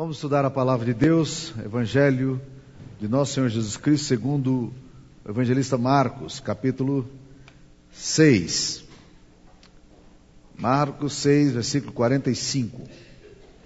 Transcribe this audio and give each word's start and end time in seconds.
Vamos 0.00 0.16
estudar 0.16 0.46
a 0.46 0.50
palavra 0.50 0.86
de 0.86 0.94
Deus, 0.94 1.52
Evangelho 1.62 2.40
de 2.98 3.06
Nosso 3.06 3.34
Senhor 3.34 3.50
Jesus 3.50 3.76
Cristo, 3.76 4.06
segundo 4.06 4.72
o 5.22 5.30
evangelista 5.30 5.76
Marcos, 5.76 6.40
capítulo 6.40 7.06
6. 7.92 8.82
Marcos 10.58 11.12
6, 11.12 11.52
versículo 11.52 11.92
45. 11.92 12.80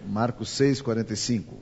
Marcos 0.08 0.48
6, 0.48 0.82
45. 0.82 1.54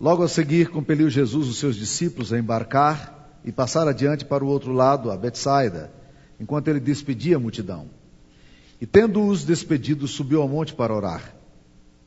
Logo 0.00 0.24
a 0.24 0.28
seguir, 0.28 0.70
compeliu 0.70 1.08
Jesus 1.08 1.46
os 1.46 1.58
seus 1.58 1.76
discípulos 1.76 2.32
a 2.32 2.38
embarcar 2.40 3.38
e 3.44 3.52
passar 3.52 3.86
adiante 3.86 4.24
para 4.24 4.44
o 4.44 4.48
outro 4.48 4.72
lado, 4.72 5.12
a 5.12 5.16
Betsaida, 5.16 5.92
enquanto 6.40 6.66
ele 6.66 6.80
despedia 6.80 7.36
a 7.36 7.38
multidão. 7.38 7.88
E 8.80 8.84
tendo-os 8.84 9.44
despedido, 9.44 10.08
subiu 10.08 10.42
ao 10.42 10.48
monte 10.48 10.74
para 10.74 10.92
orar. 10.92 11.37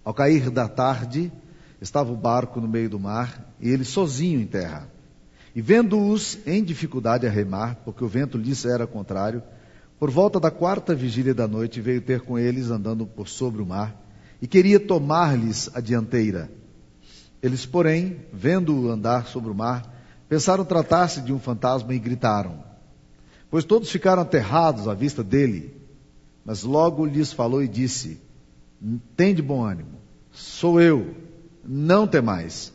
Ao 0.04 0.13
cair 0.13 0.49
da 0.49 0.68
tarde, 0.68 1.31
estava 1.79 2.11
o 2.11 2.15
barco 2.15 2.59
no 2.59 2.68
meio 2.68 2.89
do 2.89 3.00
mar 3.00 3.54
e 3.59 3.69
ele 3.69 3.83
sozinho 3.86 4.39
em 4.39 4.47
terra. 4.47 4.89
E 5.55 5.61
vendo-os 5.61 6.39
em 6.46 6.64
dificuldade 6.64 7.28
a 7.28 7.29
remar, 7.29 7.75
porque 7.83 8.04
o 8.04 8.07
vento 8.07 8.37
lhes 8.37 8.65
era 8.65 8.87
contrário, 8.87 9.43
por 10.00 10.09
volta 10.09 10.39
da 10.39 10.50
quarta 10.50 10.95
vigília 10.95 11.33
da 11.33 11.47
noite 11.47 11.82
veio 11.82 12.01
ter 12.01 12.21
com 12.21 12.39
eles 12.39 12.71
andando 12.71 13.06
por 13.06 13.28
sobre 13.28 13.61
o 13.61 13.65
mar 13.65 13.95
e 14.42 14.47
queria 14.47 14.79
tomar-lhes 14.79 15.69
a 15.75 15.79
dianteira. 15.79 16.50
Eles, 17.43 17.65
porém, 17.65 18.25
vendo-o 18.33 18.89
andar 18.89 19.28
sobre 19.28 19.51
o 19.51 19.56
mar, 19.56 19.93
pensaram 20.28 20.65
tratar-se 20.65 21.21
de 21.21 21.33
um 21.33 21.39
fantasma 21.39 21.93
e 21.93 22.00
gritaram. 22.00 22.64
Pois 23.50 23.65
todos 23.65 23.92
ficaram 23.92 24.21
aterrados 24.21 24.87
à 24.87 24.93
vista 24.93 25.23
dele. 25.23 25.75
Mas 26.45 26.64
logo 26.64 27.06
lhes 27.06 27.33
falou 27.33 27.61
e 27.61 27.68
disse: 27.68 28.20
tem 29.16 29.34
de 29.34 29.42
bom 29.42 29.64
ânimo, 29.64 30.00
sou 30.32 30.82
eu, 30.82 31.16
não 31.64 32.08
temais. 32.08 32.73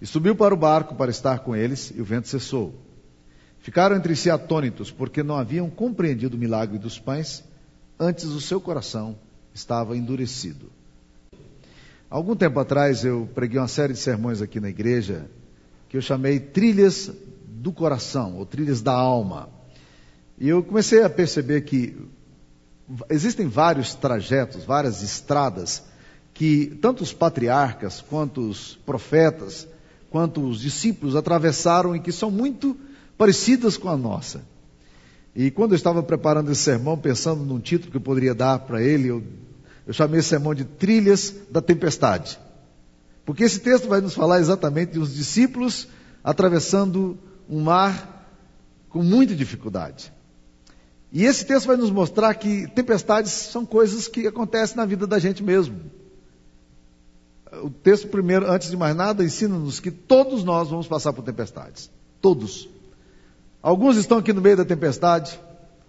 E 0.00 0.06
subiu 0.06 0.36
para 0.36 0.54
o 0.54 0.56
barco 0.56 0.94
para 0.94 1.10
estar 1.10 1.40
com 1.40 1.56
eles, 1.56 1.92
e 1.94 2.00
o 2.00 2.04
vento 2.04 2.28
cessou. 2.28 2.74
Ficaram 3.58 3.96
entre 3.96 4.14
si 4.14 4.30
atônitos, 4.30 4.90
porque 4.90 5.22
não 5.22 5.36
haviam 5.36 5.68
compreendido 5.68 6.36
o 6.36 6.40
milagre 6.40 6.78
dos 6.78 6.98
pães, 6.98 7.44
antes 7.98 8.26
o 8.26 8.40
seu 8.40 8.60
coração 8.60 9.18
estava 9.52 9.96
endurecido. 9.96 10.70
Algum 12.08 12.36
tempo 12.36 12.58
atrás 12.60 13.04
eu 13.04 13.28
preguei 13.34 13.58
uma 13.58 13.68
série 13.68 13.92
de 13.92 13.98
sermões 13.98 14.40
aqui 14.40 14.60
na 14.60 14.68
igreja 14.68 15.28
que 15.88 15.96
eu 15.96 16.00
chamei 16.00 16.38
Trilhas 16.38 17.10
do 17.46 17.72
Coração, 17.72 18.36
ou 18.36 18.46
Trilhas 18.46 18.80
da 18.80 18.92
Alma. 18.92 19.48
E 20.38 20.48
eu 20.48 20.62
comecei 20.62 21.02
a 21.02 21.10
perceber 21.10 21.62
que 21.62 21.96
existem 23.10 23.46
vários 23.48 23.94
trajetos, 23.94 24.64
várias 24.64 25.02
estradas 25.02 25.82
que 26.32 26.78
tanto 26.80 27.02
os 27.02 27.12
patriarcas, 27.12 28.00
quanto 28.00 28.48
os 28.48 28.78
profetas, 28.86 29.66
quanto 30.10 30.40
os 30.40 30.60
discípulos 30.60 31.16
atravessaram 31.16 31.96
e 31.96 32.00
que 32.00 32.12
são 32.12 32.30
muito 32.30 32.76
parecidas 33.16 33.76
com 33.76 33.88
a 33.88 33.96
nossa. 33.96 34.42
E 35.34 35.50
quando 35.50 35.72
eu 35.72 35.76
estava 35.76 36.02
preparando 36.02 36.50
esse 36.50 36.62
sermão, 36.62 36.96
pensando 36.96 37.44
num 37.44 37.60
título 37.60 37.90
que 37.90 37.96
eu 37.96 38.00
poderia 38.00 38.34
dar 38.34 38.60
para 38.60 38.82
ele, 38.82 39.08
eu, 39.08 39.22
eu 39.86 39.92
chamei 39.92 40.20
esse 40.20 40.28
sermão 40.28 40.54
de 40.54 40.64
Trilhas 40.64 41.34
da 41.50 41.60
Tempestade. 41.60 42.38
Porque 43.24 43.44
esse 43.44 43.60
texto 43.60 43.88
vai 43.88 44.00
nos 44.00 44.14
falar 44.14 44.40
exatamente 44.40 44.92
de 44.92 44.98
uns 44.98 45.14
discípulos 45.14 45.88
atravessando 46.24 47.18
um 47.48 47.60
mar 47.60 48.26
com 48.88 49.02
muita 49.02 49.34
dificuldade. 49.34 50.12
E 51.10 51.24
esse 51.24 51.44
texto 51.46 51.66
vai 51.66 51.76
nos 51.76 51.90
mostrar 51.90 52.34
que 52.34 52.66
tempestades 52.68 53.32
são 53.32 53.64
coisas 53.64 54.06
que 54.08 54.26
acontecem 54.26 54.76
na 54.76 54.84
vida 54.84 55.06
da 55.06 55.18
gente 55.18 55.42
mesmo. 55.42 55.80
O 57.62 57.70
texto, 57.70 58.08
primeiro, 58.08 58.50
antes 58.50 58.70
de 58.70 58.76
mais 58.76 58.94
nada, 58.94 59.24
ensina-nos 59.24 59.80
que 59.80 59.90
todos 59.90 60.44
nós 60.44 60.68
vamos 60.68 60.86
passar 60.86 61.14
por 61.14 61.22
tempestades. 61.22 61.90
Todos. 62.20 62.68
Alguns 63.62 63.96
estão 63.96 64.18
aqui 64.18 64.32
no 64.32 64.42
meio 64.42 64.56
da 64.56 64.64
tempestade, 64.64 65.40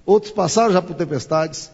outros 0.06 0.32
passaram 0.32 0.72
já 0.72 0.82
por 0.82 0.96
tempestades, 0.96 1.70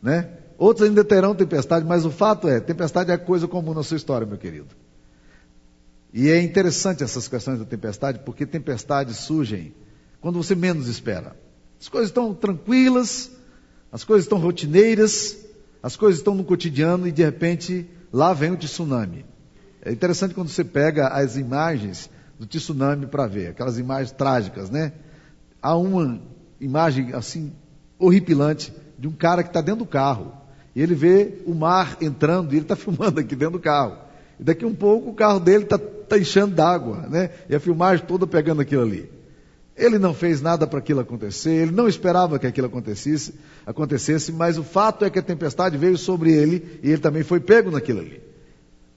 né? 0.00 0.30
Outros 0.56 0.88
ainda 0.88 1.04
terão 1.04 1.34
tempestade, 1.34 1.84
mas 1.84 2.06
o 2.06 2.10
fato 2.10 2.48
é, 2.48 2.60
tempestade 2.60 3.10
é 3.10 3.18
coisa 3.18 3.46
comum 3.46 3.74
na 3.74 3.82
sua 3.82 3.96
história, 3.96 4.26
meu 4.26 4.38
querido. 4.38 4.68
E 6.12 6.30
é 6.30 6.40
interessante 6.40 7.04
essas 7.04 7.28
questões 7.28 7.58
da 7.58 7.64
tempestade, 7.64 8.20
porque 8.20 8.46
tempestades 8.46 9.16
surgem 9.16 9.74
quando 10.20 10.42
você 10.42 10.54
menos 10.54 10.88
espera. 10.88 11.36
As 11.80 11.88
coisas 11.88 12.10
estão 12.10 12.34
tranquilas, 12.34 13.30
as 13.92 14.04
coisas 14.04 14.24
estão 14.24 14.38
rotineiras, 14.38 15.36
as 15.82 15.96
coisas 15.96 16.20
estão 16.20 16.34
no 16.34 16.44
cotidiano 16.44 17.06
e 17.06 17.12
de 17.12 17.22
repente 17.22 17.88
lá 18.12 18.32
vem 18.32 18.52
o 18.52 18.56
tsunami. 18.56 19.24
É 19.82 19.92
interessante 19.92 20.34
quando 20.34 20.48
você 20.48 20.64
pega 20.64 21.08
as 21.08 21.36
imagens 21.36 22.10
do 22.38 22.46
tsunami 22.46 23.06
para 23.06 23.26
ver, 23.26 23.48
aquelas 23.48 23.78
imagens 23.78 24.12
trágicas, 24.12 24.68
né? 24.70 24.92
Há 25.62 25.76
uma 25.76 26.20
imagem 26.60 27.12
assim 27.12 27.52
horripilante 27.98 28.72
de 28.98 29.06
um 29.06 29.12
cara 29.12 29.42
que 29.42 29.50
está 29.50 29.60
dentro 29.60 29.84
do 29.84 29.86
carro 29.86 30.32
e 30.74 30.82
ele 30.82 30.94
vê 30.94 31.38
o 31.46 31.54
mar 31.54 31.96
entrando 32.00 32.52
e 32.52 32.56
ele 32.56 32.64
está 32.64 32.76
filmando 32.76 33.20
aqui 33.20 33.34
dentro 33.34 33.52
do 33.52 33.60
carro. 33.60 33.96
E 34.38 34.44
daqui 34.44 34.64
um 34.64 34.74
pouco 34.74 35.10
o 35.10 35.14
carro 35.14 35.40
dele 35.40 35.64
está 35.64 35.78
tá 35.78 36.18
enchendo 36.18 36.54
d'água, 36.54 37.06
né? 37.08 37.30
E 37.48 37.54
a 37.54 37.60
filmagem 37.60 38.04
toda 38.04 38.26
pegando 38.26 38.60
aquilo 38.60 38.82
ali. 38.82 39.15
Ele 39.76 39.98
não 39.98 40.14
fez 40.14 40.40
nada 40.40 40.66
para 40.66 40.78
aquilo 40.78 41.00
acontecer, 41.00 41.50
ele 41.50 41.70
não 41.70 41.86
esperava 41.86 42.38
que 42.38 42.46
aquilo 42.46 42.66
acontecesse, 42.66 43.34
acontecesse, 43.66 44.32
mas 44.32 44.56
o 44.56 44.64
fato 44.64 45.04
é 45.04 45.10
que 45.10 45.18
a 45.18 45.22
tempestade 45.22 45.76
veio 45.76 45.98
sobre 45.98 46.32
ele 46.32 46.80
e 46.82 46.90
ele 46.90 47.00
também 47.00 47.22
foi 47.22 47.40
pego 47.40 47.70
naquilo 47.70 48.00
ali. 48.00 48.22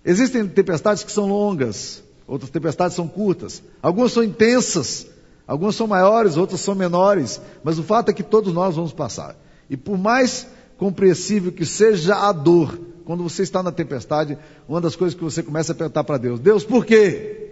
Existem 0.05 0.47
tempestades 0.47 1.03
que 1.03 1.11
são 1.11 1.27
longas, 1.27 2.01
outras 2.25 2.49
tempestades 2.49 2.95
são 2.95 3.09
curtas, 3.09 3.61
algumas 3.81 4.13
são 4.13 4.23
intensas, 4.23 5.05
algumas 5.45 5.75
são 5.75 5.85
maiores, 5.85 6.37
outras 6.37 6.61
são 6.61 6.73
menores, 6.73 7.41
mas 7.61 7.77
o 7.77 7.83
fato 7.83 8.09
é 8.09 8.13
que 8.13 8.23
todos 8.23 8.53
nós 8.53 8.77
vamos 8.77 8.93
passar. 8.93 9.35
E 9.69 9.75
por 9.75 9.97
mais 9.97 10.47
compreensível 10.77 11.51
que 11.51 11.65
seja 11.65 12.15
a 12.15 12.31
dor, 12.31 12.79
quando 13.03 13.21
você 13.21 13.43
está 13.43 13.61
na 13.61 13.71
tempestade, 13.71 14.37
uma 14.67 14.79
das 14.79 14.95
coisas 14.95 15.17
que 15.17 15.23
você 15.23 15.43
começa 15.43 15.73
a 15.73 15.75
perguntar 15.75 16.05
para 16.05 16.17
Deus: 16.17 16.39
Deus, 16.39 16.63
por 16.63 16.85
quê? 16.85 17.49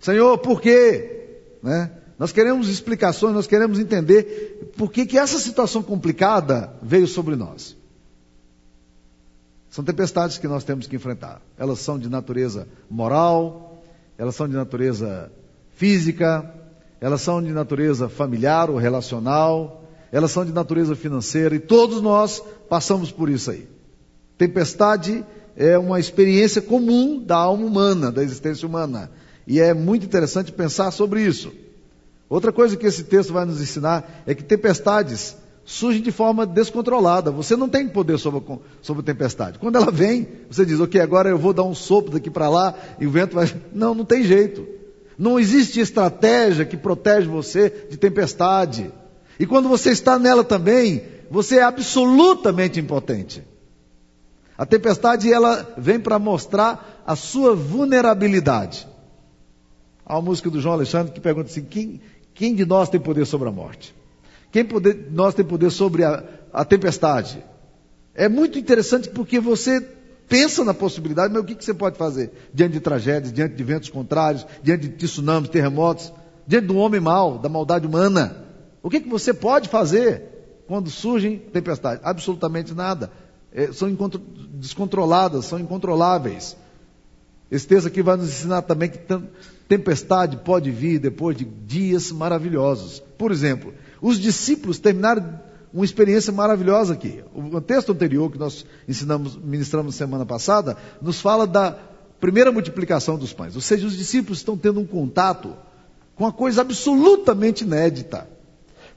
Senhor, 0.00 0.38
por 0.38 0.62
quê? 0.62 1.26
Né? 1.62 1.90
Nós 2.24 2.32
queremos 2.32 2.70
explicações, 2.70 3.34
nós 3.34 3.46
queremos 3.46 3.78
entender 3.78 4.72
por 4.78 4.90
que, 4.90 5.04
que 5.04 5.18
essa 5.18 5.38
situação 5.38 5.82
complicada 5.82 6.72
veio 6.82 7.06
sobre 7.06 7.36
nós. 7.36 7.76
São 9.68 9.84
tempestades 9.84 10.38
que 10.38 10.48
nós 10.48 10.64
temos 10.64 10.86
que 10.86 10.96
enfrentar. 10.96 11.42
Elas 11.58 11.80
são 11.80 11.98
de 11.98 12.08
natureza 12.08 12.66
moral, 12.88 13.84
elas 14.16 14.34
são 14.34 14.48
de 14.48 14.54
natureza 14.54 15.30
física, 15.74 16.50
elas 16.98 17.20
são 17.20 17.42
de 17.42 17.52
natureza 17.52 18.08
familiar 18.08 18.70
ou 18.70 18.78
relacional, 18.78 19.84
elas 20.10 20.30
são 20.30 20.46
de 20.46 20.52
natureza 20.52 20.96
financeira 20.96 21.54
e 21.54 21.60
todos 21.60 22.00
nós 22.00 22.42
passamos 22.70 23.12
por 23.12 23.28
isso 23.28 23.50
aí. 23.50 23.68
Tempestade 24.38 25.22
é 25.54 25.76
uma 25.76 26.00
experiência 26.00 26.62
comum 26.62 27.22
da 27.22 27.36
alma 27.36 27.66
humana, 27.66 28.10
da 28.10 28.22
existência 28.22 28.66
humana. 28.66 29.10
E 29.46 29.60
é 29.60 29.74
muito 29.74 30.06
interessante 30.06 30.50
pensar 30.50 30.90
sobre 30.90 31.20
isso. 31.20 31.52
Outra 32.34 32.50
coisa 32.50 32.76
que 32.76 32.84
esse 32.84 33.04
texto 33.04 33.32
vai 33.32 33.44
nos 33.44 33.60
ensinar 33.60 34.24
é 34.26 34.34
que 34.34 34.42
tempestades 34.42 35.36
surgem 35.64 36.02
de 36.02 36.10
forma 36.10 36.44
descontrolada. 36.44 37.30
Você 37.30 37.54
não 37.54 37.68
tem 37.68 37.86
poder 37.86 38.18
sobre, 38.18 38.42
sobre 38.82 39.02
a 39.02 39.04
tempestade. 39.04 39.56
Quando 39.56 39.76
ela 39.76 39.92
vem, 39.92 40.26
você 40.50 40.66
diz, 40.66 40.80
ok, 40.80 41.00
agora 41.00 41.28
eu 41.28 41.38
vou 41.38 41.52
dar 41.52 41.62
um 41.62 41.76
sopro 41.76 42.10
daqui 42.10 42.28
para 42.28 42.48
lá 42.48 42.74
e 42.98 43.06
o 43.06 43.10
vento 43.12 43.36
vai. 43.36 43.46
Não, 43.72 43.94
não 43.94 44.04
tem 44.04 44.24
jeito. 44.24 44.66
Não 45.16 45.38
existe 45.38 45.78
estratégia 45.78 46.64
que 46.64 46.76
protege 46.76 47.28
você 47.28 47.70
de 47.88 47.96
tempestade. 47.96 48.90
E 49.38 49.46
quando 49.46 49.68
você 49.68 49.90
está 49.92 50.18
nela 50.18 50.42
também, 50.42 51.04
você 51.30 51.58
é 51.58 51.62
absolutamente 51.62 52.80
impotente. 52.80 53.44
A 54.58 54.66
tempestade 54.66 55.32
ela 55.32 55.72
vem 55.78 56.00
para 56.00 56.18
mostrar 56.18 57.04
a 57.06 57.14
sua 57.14 57.54
vulnerabilidade. 57.54 58.88
Há 60.06 60.16
uma 60.16 60.22
música 60.22 60.50
do 60.50 60.60
João 60.60 60.74
Alexandre 60.74 61.12
que 61.12 61.20
pergunta 61.20 61.48
assim: 61.48 61.64
quem, 61.64 62.00
quem 62.34 62.54
de 62.54 62.66
nós 62.66 62.88
tem 62.88 63.00
poder 63.00 63.24
sobre 63.24 63.48
a 63.48 63.52
morte? 63.52 63.94
Quem 64.50 64.64
de 64.64 64.94
nós 65.10 65.34
tem 65.34 65.44
poder 65.44 65.70
sobre 65.70 66.04
a, 66.04 66.22
a 66.52 66.64
tempestade? 66.64 67.42
É 68.14 68.28
muito 68.28 68.58
interessante 68.58 69.08
porque 69.08 69.40
você 69.40 69.80
pensa 70.28 70.64
na 70.64 70.74
possibilidade, 70.74 71.32
mas 71.32 71.42
o 71.42 71.46
que, 71.46 71.54
que 71.54 71.64
você 71.64 71.74
pode 71.74 71.96
fazer 71.96 72.30
diante 72.52 72.72
de 72.72 72.80
tragédias, 72.80 73.32
diante 73.32 73.54
de 73.54 73.64
ventos 73.64 73.88
contrários, 73.88 74.46
diante 74.62 74.88
de 74.88 74.96
tsunamis, 74.96 75.48
terremotos, 75.48 76.12
diante 76.46 76.66
do 76.66 76.76
homem 76.76 77.00
mau, 77.00 77.38
da 77.38 77.48
maldade 77.48 77.86
humana? 77.86 78.44
O 78.82 78.90
que, 78.90 79.00
que 79.00 79.08
você 79.08 79.32
pode 79.32 79.68
fazer 79.68 80.22
quando 80.66 80.90
surgem 80.90 81.38
tempestades? 81.38 82.04
Absolutamente 82.04 82.74
nada. 82.74 83.10
É, 83.52 83.72
são 83.72 83.88
descontroladas, 84.52 85.46
são 85.46 85.58
incontroláveis. 85.58 86.56
Esse 87.50 87.66
texto 87.66 87.86
aqui 87.86 88.02
vai 88.02 88.16
nos 88.16 88.28
ensinar 88.28 88.62
também 88.62 88.88
que 88.88 88.98
tempestade 89.68 90.38
pode 90.38 90.70
vir 90.70 90.98
depois 90.98 91.36
de 91.36 91.44
dias 91.44 92.12
maravilhosos. 92.12 93.02
Por 93.18 93.32
exemplo, 93.32 93.74
os 94.00 94.18
discípulos 94.18 94.78
terminaram 94.78 95.40
uma 95.72 95.84
experiência 95.84 96.32
maravilhosa 96.32 96.94
aqui. 96.94 97.24
O 97.34 97.60
texto 97.60 97.90
anterior 97.90 98.30
que 98.30 98.38
nós 98.38 98.64
ensinamos, 98.88 99.36
ministramos 99.36 99.96
semana 99.96 100.24
passada, 100.24 100.76
nos 101.02 101.20
fala 101.20 101.46
da 101.46 101.76
primeira 102.20 102.52
multiplicação 102.52 103.18
dos 103.18 103.32
pães. 103.32 103.56
Ou 103.56 103.60
seja, 103.60 103.86
os 103.86 103.96
discípulos 103.96 104.38
estão 104.38 104.56
tendo 104.56 104.78
um 104.78 104.86
contato 104.86 105.56
com 106.14 106.24
uma 106.24 106.32
coisa 106.32 106.60
absolutamente 106.60 107.64
inédita. 107.64 108.28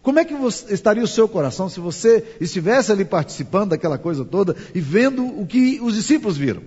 Como 0.04 0.20
é 0.20 0.24
que 0.24 0.34
estaria 0.70 1.04
o 1.04 1.08
seu 1.08 1.28
coração 1.28 1.68
se 1.68 1.80
você 1.80 2.36
estivesse 2.40 2.92
ali 2.92 3.04
participando 3.04 3.72
daquela 3.72 3.98
coisa 3.98 4.24
toda 4.24 4.56
e 4.74 4.80
vendo 4.80 5.26
o 5.26 5.46
que 5.46 5.80
os 5.82 5.96
discípulos 5.96 6.38
viram? 6.38 6.62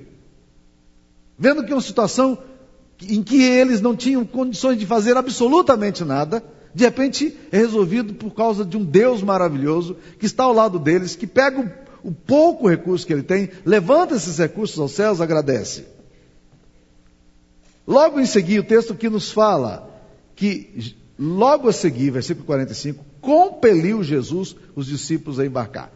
Vendo 1.38 1.64
que 1.64 1.72
uma 1.72 1.80
situação 1.80 2.36
em 3.02 3.22
que 3.22 3.42
eles 3.42 3.80
não 3.80 3.96
tinham 3.96 4.24
condições 4.24 4.78
de 4.78 4.86
fazer 4.86 5.16
absolutamente 5.16 6.04
nada, 6.04 6.42
de 6.74 6.84
repente 6.84 7.36
é 7.50 7.58
resolvido 7.58 8.14
por 8.14 8.32
causa 8.32 8.64
de 8.64 8.76
um 8.76 8.84
Deus 8.84 9.22
maravilhoso 9.22 9.96
que 10.18 10.26
está 10.26 10.44
ao 10.44 10.52
lado 10.52 10.78
deles, 10.78 11.16
que 11.16 11.26
pega 11.26 11.60
o, 11.60 12.10
o 12.10 12.12
pouco 12.12 12.68
recurso 12.68 13.06
que 13.06 13.12
ele 13.12 13.22
tem, 13.22 13.50
levanta 13.64 14.14
esses 14.14 14.38
recursos 14.38 14.78
aos 14.78 14.92
céus, 14.92 15.20
agradece. 15.20 15.84
Logo 17.86 18.20
em 18.20 18.26
seguida, 18.26 18.60
o 18.60 18.66
texto 18.66 18.94
que 18.94 19.08
nos 19.08 19.32
fala 19.32 19.90
que, 20.36 20.94
logo 21.18 21.68
a 21.68 21.72
seguir, 21.72 22.10
versículo 22.10 22.46
45, 22.46 23.04
compeliu 23.20 24.02
Jesus 24.02 24.54
os 24.76 24.86
discípulos 24.86 25.40
a 25.40 25.46
embarcar. 25.46 25.92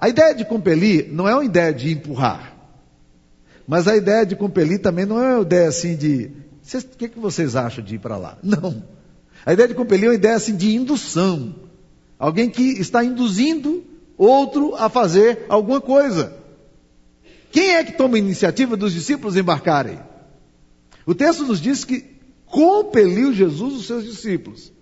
A 0.00 0.08
ideia 0.08 0.34
de 0.34 0.44
compelir 0.44 1.12
não 1.12 1.28
é 1.28 1.34
uma 1.34 1.44
ideia 1.44 1.74
de 1.74 1.92
empurrar. 1.92 2.57
Mas 3.68 3.86
a 3.86 3.94
ideia 3.94 4.24
de 4.24 4.34
compelir 4.34 4.80
também 4.80 5.04
não 5.04 5.22
é 5.22 5.34
uma 5.34 5.42
ideia 5.42 5.68
assim 5.68 5.94
de. 5.94 6.30
O 6.74 6.96
que, 6.96 7.06
que 7.06 7.18
vocês 7.18 7.54
acham 7.54 7.84
de 7.84 7.96
ir 7.96 7.98
para 7.98 8.16
lá? 8.16 8.38
Não. 8.42 8.82
A 9.44 9.52
ideia 9.52 9.68
de 9.68 9.74
compelir 9.74 10.06
é 10.06 10.08
uma 10.08 10.14
ideia 10.14 10.36
assim 10.36 10.56
de 10.56 10.74
indução. 10.74 11.54
Alguém 12.18 12.48
que 12.48 12.62
está 12.62 13.04
induzindo 13.04 13.84
outro 14.16 14.74
a 14.74 14.88
fazer 14.88 15.44
alguma 15.50 15.82
coisa. 15.82 16.32
Quem 17.52 17.74
é 17.74 17.84
que 17.84 17.92
toma 17.92 18.16
a 18.16 18.18
iniciativa 18.18 18.74
dos 18.74 18.94
discípulos 18.94 19.36
embarcarem? 19.36 19.98
O 21.04 21.14
texto 21.14 21.44
nos 21.44 21.60
diz 21.60 21.84
que 21.84 22.04
compeliu 22.46 23.34
Jesus 23.34 23.74
os 23.74 23.86
seus 23.86 24.04
discípulos. 24.04 24.72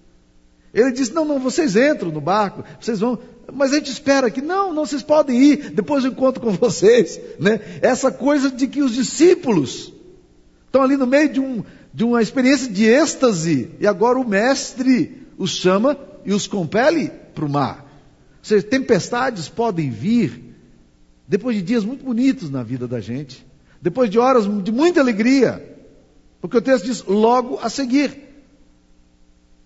Ele 0.76 0.92
disse: 0.92 1.14
Não, 1.14 1.24
não, 1.24 1.40
vocês 1.40 1.74
entram 1.74 2.12
no 2.12 2.20
barco, 2.20 2.62
vocês 2.78 3.00
vão. 3.00 3.18
Mas 3.52 3.72
a 3.72 3.76
gente 3.76 3.90
espera 3.90 4.30
que 4.30 4.42
não, 4.42 4.74
não, 4.74 4.84
vocês 4.84 5.02
podem 5.02 5.40
ir, 5.40 5.70
depois 5.70 6.04
eu 6.04 6.10
encontro 6.10 6.42
com 6.42 6.50
vocês. 6.52 7.18
Né? 7.40 7.60
Essa 7.80 8.10
coisa 8.12 8.50
de 8.50 8.66
que 8.66 8.82
os 8.82 8.92
discípulos 8.92 9.92
estão 10.66 10.82
ali 10.82 10.96
no 10.96 11.06
meio 11.06 11.32
de, 11.32 11.40
um, 11.40 11.64
de 11.94 12.04
uma 12.04 12.20
experiência 12.20 12.70
de 12.70 12.84
êxtase, 12.84 13.70
e 13.80 13.86
agora 13.86 14.18
o 14.18 14.28
mestre 14.28 15.26
os 15.38 15.50
chama 15.50 15.98
e 16.24 16.32
os 16.34 16.46
compele 16.46 17.10
para 17.34 17.44
o 17.44 17.48
mar. 17.48 17.86
Ou 18.38 18.44
seja, 18.44 18.66
tempestades 18.66 19.48
podem 19.48 19.90
vir 19.90 20.54
depois 21.26 21.56
de 21.56 21.62
dias 21.62 21.84
muito 21.84 22.04
bonitos 22.04 22.50
na 22.50 22.62
vida 22.62 22.86
da 22.86 23.00
gente, 23.00 23.46
depois 23.80 24.10
de 24.10 24.18
horas 24.18 24.44
de 24.62 24.72
muita 24.72 25.00
alegria, 25.00 25.78
porque 26.40 26.58
o 26.58 26.62
texto 26.62 26.84
diz 26.84 27.02
logo 27.04 27.58
a 27.62 27.70
seguir. 27.70 28.25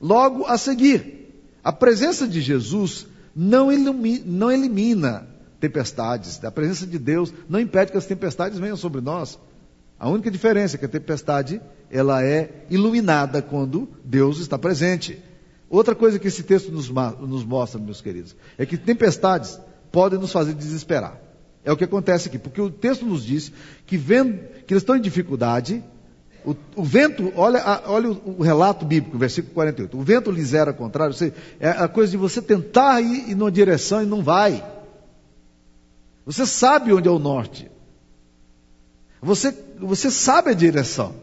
Logo 0.01 0.47
a 0.47 0.57
seguir. 0.57 1.19
A 1.63 1.73
presença 1.73 2.27
de 2.27 2.41
Jesus 2.41 3.07
não, 3.37 3.71
ilumina, 3.71 4.23
não 4.25 4.51
elimina 4.51 5.27
tempestades. 5.61 6.43
A 6.43 6.51
presença 6.51 6.87
de 6.87 6.99
Deus 6.99 7.33
não 7.49 7.61
impede 7.61 7.93
que 7.93 7.99
as 7.99 8.07
tempestades 8.07 8.59
venham 8.59 8.77
sobre 8.77 9.01
nós. 9.01 9.39
A 9.99 10.09
única 10.09 10.31
diferença 10.31 10.77
é 10.77 10.79
que 10.79 10.87
a 10.87 10.89
tempestade 10.89 11.61
ela 11.91 12.25
é 12.25 12.65
iluminada 12.71 13.43
quando 13.43 13.89
Deus 14.03 14.39
está 14.39 14.59
presente. 14.59 15.23
Outra 15.69 15.95
coisa 15.95 16.19
que 16.19 16.29
esse 16.29 16.43
texto 16.43 16.73
nos, 16.73 16.89
nos 16.89 17.45
mostra, 17.45 17.79
meus 17.79 18.01
queridos, 18.01 18.35
é 18.57 18.65
que 18.65 18.79
tempestades 18.79 19.61
podem 19.93 20.19
nos 20.19 20.33
fazer 20.33 20.55
desesperar. 20.55 21.21
É 21.63 21.71
o 21.71 21.77
que 21.77 21.85
acontece 21.85 22.29
aqui, 22.29 22.39
porque 22.39 22.61
o 22.61 22.71
texto 22.71 23.05
nos 23.05 23.23
diz 23.23 23.53
que, 23.87 23.99
vendo, 23.99 24.39
que 24.67 24.73
eles 24.73 24.83
estão 24.83 24.97
em 24.97 25.01
dificuldade, 25.01 25.85
o, 26.45 26.55
o, 26.77 26.83
vento, 26.83 27.33
olha, 27.37 27.83
olha 27.87 28.11
o, 28.11 28.37
o, 28.39 28.43
relato 28.43 28.85
bíblico, 28.85 29.19
versículo 29.19 29.55
48. 29.55 29.99
O 29.99 30.03
vento 30.03 30.31
lhes 30.31 30.55
era 30.55 30.73
contrário, 30.73 31.15
seja, 31.15 31.35
é 31.59 31.71
a 31.71 31.89
coisa 31.89 32.11
de 32.11 32.17
você 32.17 32.41
tentar 32.41 33.01
ir, 33.01 33.31
ir 33.31 33.35
numa 33.35 33.51
direção 33.51 34.03
e 34.03 34.07
não 34.07 34.23
vai. 34.23 34.65
Você 36.25 36.47
sabe 36.47 36.93
onde 36.93 37.09
é 37.09 37.11
o 37.11 37.19
norte. 37.19 37.71
Você, 39.21 39.55
você 39.79 40.11
sabe 40.11 40.51
a 40.51 40.55
direção. 40.55 41.15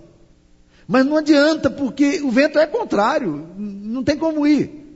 Mas 0.88 1.06
não 1.06 1.18
adianta, 1.18 1.70
porque 1.70 2.22
o 2.22 2.32
vento 2.32 2.60
é 2.60 2.66
contrário. 2.66 3.48
Não 3.58 4.04
tem 4.04 4.18
como 4.18 4.48
ir. 4.48 4.88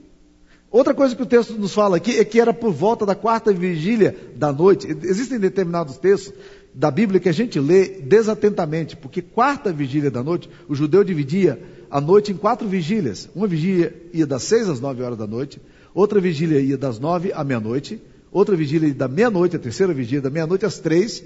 Outra 0.70 0.94
coisa 0.94 1.14
que 1.14 1.22
o 1.22 1.26
texto 1.26 1.52
nos 1.52 1.74
fala 1.74 1.98
aqui 1.98 2.18
é 2.18 2.24
que 2.24 2.40
era 2.40 2.54
por 2.54 2.72
volta 2.72 3.04
da 3.04 3.14
quarta 3.14 3.52
vigília 3.52 4.16
da 4.34 4.50
noite. 4.50 4.88
Existem 5.02 5.38
determinados 5.38 5.98
textos 5.98 6.32
da 6.74 6.90
Bíblia 6.90 7.20
que 7.20 7.28
a 7.28 7.32
gente 7.32 7.60
lê 7.60 8.00
desatentamente, 8.00 8.96
porque 8.96 9.20
quarta 9.20 9.72
vigília 9.72 10.10
da 10.10 10.22
noite, 10.22 10.48
o 10.68 10.74
judeu 10.74 11.04
dividia 11.04 11.60
a 11.90 12.00
noite 12.00 12.32
em 12.32 12.36
quatro 12.36 12.66
vigílias. 12.66 13.28
Uma 13.34 13.46
vigília 13.46 13.94
ia 14.12 14.26
das 14.26 14.42
seis 14.44 14.68
às 14.68 14.80
nove 14.80 15.02
horas 15.02 15.18
da 15.18 15.26
noite, 15.26 15.60
outra 15.94 16.20
vigília 16.20 16.60
ia 16.60 16.78
das 16.78 16.98
nove 16.98 17.32
à 17.32 17.44
meia-noite, 17.44 18.00
outra 18.30 18.56
vigília 18.56 18.88
ia 18.88 18.94
da 18.94 19.08
meia-noite, 19.08 19.56
a 19.56 19.58
terceira 19.58 19.92
vigília 19.92 20.22
da 20.22 20.30
meia-noite 20.30 20.64
às 20.64 20.78
três, 20.78 21.22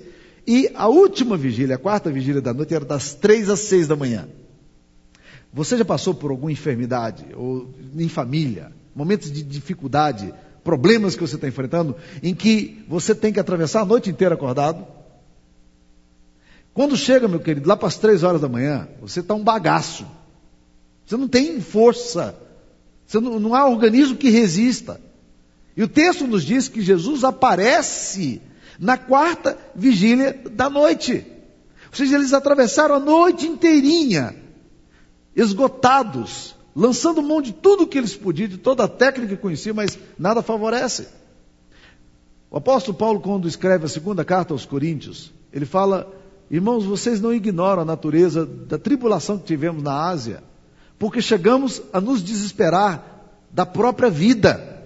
e 0.46 0.70
a 0.74 0.88
última 0.88 1.36
vigília, 1.36 1.76
a 1.76 1.78
quarta 1.78 2.10
vigília 2.10 2.40
da 2.40 2.52
noite, 2.52 2.74
era 2.74 2.84
das 2.84 3.14
três 3.14 3.48
às 3.48 3.60
seis 3.60 3.86
da 3.86 3.94
manhã. 3.94 4.28
Você 5.52 5.76
já 5.78 5.84
passou 5.84 6.12
por 6.12 6.30
alguma 6.30 6.50
enfermidade, 6.50 7.24
ou 7.34 7.72
em 7.96 8.08
família, 8.08 8.72
momentos 8.94 9.30
de 9.30 9.42
dificuldade, 9.42 10.34
problemas 10.64 11.14
que 11.14 11.20
você 11.20 11.36
está 11.36 11.46
enfrentando, 11.46 11.94
em 12.22 12.34
que 12.34 12.84
você 12.88 13.14
tem 13.14 13.32
que 13.32 13.38
atravessar 13.38 13.82
a 13.82 13.84
noite 13.84 14.10
inteira 14.10 14.34
acordado? 14.34 14.84
Quando 16.76 16.94
chega, 16.94 17.26
meu 17.26 17.40
querido, 17.40 17.66
lá 17.66 17.74
para 17.74 17.88
as 17.88 17.96
três 17.96 18.22
horas 18.22 18.42
da 18.42 18.50
manhã, 18.50 18.86
você 19.00 19.20
está 19.20 19.32
um 19.32 19.42
bagaço. 19.42 20.06
Você 21.06 21.16
não 21.16 21.26
tem 21.26 21.58
força. 21.58 22.38
Você 23.06 23.18
não, 23.18 23.40
não 23.40 23.54
há 23.54 23.66
organismo 23.66 24.14
que 24.14 24.28
resista. 24.28 25.00
E 25.74 25.82
o 25.82 25.88
texto 25.88 26.26
nos 26.26 26.44
diz 26.44 26.68
que 26.68 26.82
Jesus 26.82 27.24
aparece 27.24 28.42
na 28.78 28.98
quarta 28.98 29.56
vigília 29.74 30.38
da 30.52 30.68
noite. 30.68 31.24
Ou 31.88 31.96
seja, 31.96 32.14
eles 32.14 32.34
atravessaram 32.34 32.96
a 32.96 33.00
noite 33.00 33.46
inteirinha, 33.46 34.36
esgotados, 35.34 36.54
lançando 36.74 37.22
mão 37.22 37.40
de 37.40 37.54
tudo 37.54 37.86
que 37.86 37.96
eles 37.96 38.14
podiam, 38.14 38.50
de 38.50 38.58
toda 38.58 38.84
a 38.84 38.88
técnica 38.88 39.34
que 39.34 39.40
conheciam, 39.40 39.74
mas 39.74 39.98
nada 40.18 40.42
favorece. 40.42 41.08
O 42.50 42.58
apóstolo 42.58 42.98
Paulo, 42.98 43.20
quando 43.20 43.48
escreve 43.48 43.86
a 43.86 43.88
segunda 43.88 44.26
carta 44.26 44.52
aos 44.52 44.66
Coríntios, 44.66 45.32
ele 45.50 45.64
fala 45.64 46.12
Irmãos, 46.50 46.84
vocês 46.84 47.20
não 47.20 47.32
ignoram 47.32 47.82
a 47.82 47.84
natureza 47.84 48.46
da 48.46 48.78
tribulação 48.78 49.38
que 49.38 49.44
tivemos 49.44 49.82
na 49.82 50.08
Ásia, 50.08 50.42
porque 50.98 51.20
chegamos 51.20 51.82
a 51.92 52.00
nos 52.00 52.22
desesperar 52.22 53.04
da 53.50 53.66
própria 53.66 54.08
vida. 54.08 54.84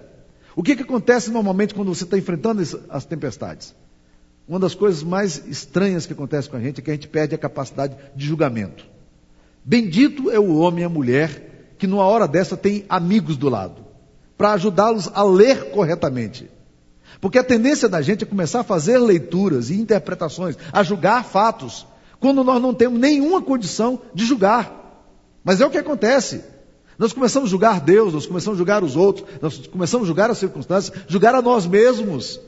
O 0.55 0.63
que, 0.63 0.75
que 0.75 0.83
acontece 0.83 1.29
normalmente 1.31 1.73
quando 1.73 1.93
você 1.93 2.03
está 2.03 2.17
enfrentando 2.17 2.61
as 2.89 3.05
tempestades? 3.05 3.75
Uma 4.47 4.59
das 4.59 4.73
coisas 4.73 5.03
mais 5.03 5.45
estranhas 5.47 6.05
que 6.05 6.13
acontece 6.13 6.49
com 6.49 6.57
a 6.57 6.59
gente 6.59 6.79
é 6.79 6.83
que 6.83 6.91
a 6.91 6.93
gente 6.93 7.07
perde 7.07 7.35
a 7.35 7.37
capacidade 7.37 7.95
de 8.15 8.25
julgamento. 8.25 8.85
Bendito 9.63 10.31
é 10.31 10.39
o 10.39 10.57
homem 10.57 10.81
e 10.81 10.85
a 10.85 10.89
mulher 10.89 11.75
que 11.77 11.87
numa 11.87 12.05
hora 12.05 12.27
dessa 12.27 12.57
tem 12.57 12.85
amigos 12.89 13.37
do 13.37 13.49
lado, 13.49 13.85
para 14.37 14.53
ajudá-los 14.53 15.09
a 15.13 15.23
ler 15.23 15.71
corretamente. 15.71 16.49
Porque 17.21 17.37
a 17.37 17.43
tendência 17.43 17.87
da 17.87 18.01
gente 18.01 18.23
é 18.23 18.27
começar 18.27 18.61
a 18.61 18.63
fazer 18.63 18.97
leituras 18.97 19.69
e 19.69 19.79
interpretações, 19.79 20.57
a 20.73 20.81
julgar 20.81 21.23
fatos, 21.23 21.85
quando 22.19 22.43
nós 22.43 22.59
não 22.59 22.73
temos 22.73 22.99
nenhuma 22.99 23.41
condição 23.41 24.01
de 24.13 24.25
julgar. 24.25 25.05
Mas 25.43 25.61
é 25.61 25.65
o 25.65 25.69
que 25.69 25.77
acontece. 25.77 26.43
Nós 26.97 27.13
começamos 27.13 27.47
a 27.47 27.51
julgar 27.51 27.79
Deus, 27.79 28.13
nós 28.13 28.25
começamos 28.25 28.57
a 28.57 28.59
julgar 28.59 28.83
os 28.83 28.95
outros, 28.95 29.27
nós 29.39 29.67
começamos 29.67 30.05
a 30.05 30.07
julgar 30.07 30.31
as 30.31 30.39
circunstâncias, 30.39 30.95
julgar 31.07 31.35
a 31.35 31.41
nós 31.41 31.67
mesmos. 31.67 32.39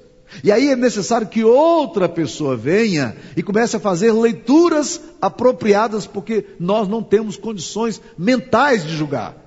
E 0.43 0.51
aí 0.51 0.69
é 0.69 0.75
necessário 0.75 1.27
que 1.27 1.43
outra 1.43 2.09
pessoa 2.09 2.55
venha 2.55 3.15
e 3.37 3.43
comece 3.43 3.75
a 3.75 3.79
fazer 3.79 4.11
leituras 4.11 4.99
apropriadas, 5.21 6.07
porque 6.07 6.45
nós 6.59 6.87
não 6.87 7.03
temos 7.03 7.37
condições 7.37 8.01
mentais 8.17 8.83
de 8.83 8.95
julgar. 8.95 9.37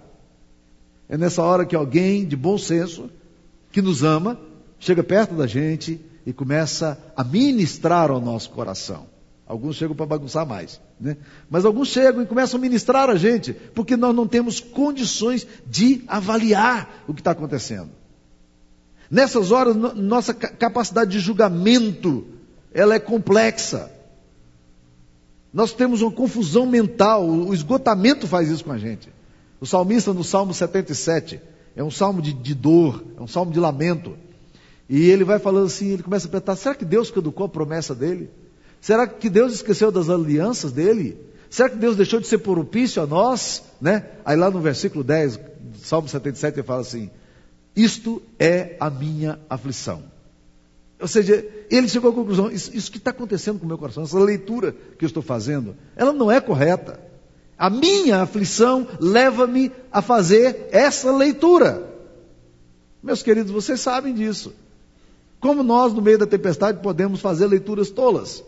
É 1.09 1.16
nessa 1.16 1.42
hora 1.42 1.64
que 1.64 1.75
alguém 1.75 2.25
de 2.25 2.37
bom 2.37 2.59
senso, 2.59 3.11
que 3.73 3.83
nos 3.83 4.04
ama, 4.04 4.38
chega 4.78 5.02
perto 5.02 5.35
da 5.35 5.47
gente 5.47 6.00
e 6.25 6.33
começa 6.33 6.99
a 7.16 7.23
ministrar 7.23 8.11
ao 8.11 8.21
nosso 8.21 8.50
coração. 8.50 9.06
Alguns 9.47 9.76
chegam 9.76 9.95
para 9.95 10.06
bagunçar 10.06 10.45
mais, 10.45 10.80
né? 11.00 11.16
Mas 11.49 11.64
alguns 11.64 11.88
chegam 11.88 12.21
e 12.23 12.26
começam 12.26 12.59
a 12.59 12.61
ministrar 12.61 13.09
a 13.09 13.14
gente, 13.14 13.52
porque 13.52 13.97
nós 13.97 14.14
não 14.14 14.26
temos 14.26 14.59
condições 14.59 15.47
de 15.66 16.02
avaliar 16.09 17.04
o 17.06 17.14
que 17.14 17.21
está 17.21 17.30
acontecendo. 17.30 17.90
Nessas 19.09 19.52
horas, 19.52 19.76
nossa 19.76 20.35
capacidade 20.35 21.12
de 21.12 21.21
julgamento, 21.21 22.26
ela 22.75 22.97
é 22.97 22.99
complexa. 22.99 23.88
Nós 25.52 25.73
temos 25.73 26.02
uma 26.02 26.11
confusão 26.11 26.66
mental, 26.66 27.25
o 27.25 27.54
esgotamento 27.54 28.26
faz 28.26 28.50
isso 28.50 28.64
com 28.64 28.73
a 28.73 28.78
gente. 28.78 29.09
O 29.61 29.66
salmista 29.66 30.12
no 30.12 30.25
Salmo 30.25 30.52
77 30.52 31.40
é 31.76 31.85
um 31.85 31.90
salmo 31.90 32.21
de, 32.21 32.33
de 32.33 32.54
dor, 32.54 33.04
é 33.16 33.23
um 33.23 33.28
salmo 33.28 33.52
de 33.52 33.61
lamento. 33.61 34.18
E 34.88 35.11
ele 35.11 35.25
vai 35.25 35.38
falando 35.38 35.66
assim, 35.66 35.88
ele 35.88 36.02
começa 36.02 36.28
a 36.28 36.31
perguntar, 36.31 36.57
será 36.57 36.75
que 36.75 36.85
Deus 36.85 37.11
caducou 37.11 37.47
a 37.47 37.49
promessa 37.49 37.95
dele? 37.95 38.31
Será 38.81 39.07
que 39.07 39.28
Deus 39.28 39.55
esqueceu 39.55 39.90
das 39.90 40.09
alianças 40.09 40.71
dele? 40.71 41.19
Será 41.50 41.69
que 41.69 41.76
Deus 41.76 41.97
deixou 41.97 42.21
de 42.21 42.26
ser 42.26 42.38
propício 42.38 43.02
a 43.02 43.07
nós? 43.07 43.64
Né? 43.81 44.05
Aí 44.25 44.37
lá 44.37 44.50
no 44.50 44.61
versículo 44.61 45.02
10, 45.02 45.40
Salmo 45.83 46.09
77, 46.09 46.59
ele 46.59 46.66
fala 46.66 46.83
assim: 46.83 47.11
Isto 47.75 48.23
é 48.38 48.76
a 48.78 48.90
minha 48.90 49.40
aflição. 49.49 50.05
Ou 51.00 51.09
seja, 51.09 51.47
ele 51.71 51.88
chegou 51.88 52.11
à 52.11 52.14
conclusão: 52.14 52.50
isso, 52.50 52.71
isso 52.75 52.90
que 52.90 52.99
está 52.99 53.11
acontecendo 53.11 53.59
com 53.59 53.64
o 53.64 53.69
meu 53.69 53.78
coração, 53.78 54.02
essa 54.02 54.19
leitura 54.19 54.75
que 54.99 55.05
eu 55.05 55.09
estou 55.09 55.23
fazendo, 55.23 55.76
ela 55.95 56.12
não 56.12 56.31
é 56.31 56.40
correta. 56.40 57.00
A 57.59 57.71
minha 57.71 58.23
aflição 58.23 58.87
leva-me 59.00 59.73
a 59.90 60.02
fazer 60.02 60.69
essa 60.73 61.11
leitura. 61.11 61.90
Meus 63.02 63.23
queridos, 63.23 63.50
vocês 63.50 63.81
sabem 63.81 64.14
disso. 64.14 64.52
Como 65.46 65.62
nós, 65.62 65.92
no 65.92 66.02
meio 66.02 66.18
da 66.18 66.26
tempestade, 66.26 66.80
podemos 66.82 67.20
fazer 67.20 67.46
leituras 67.46 67.88
tolas? 67.88 68.42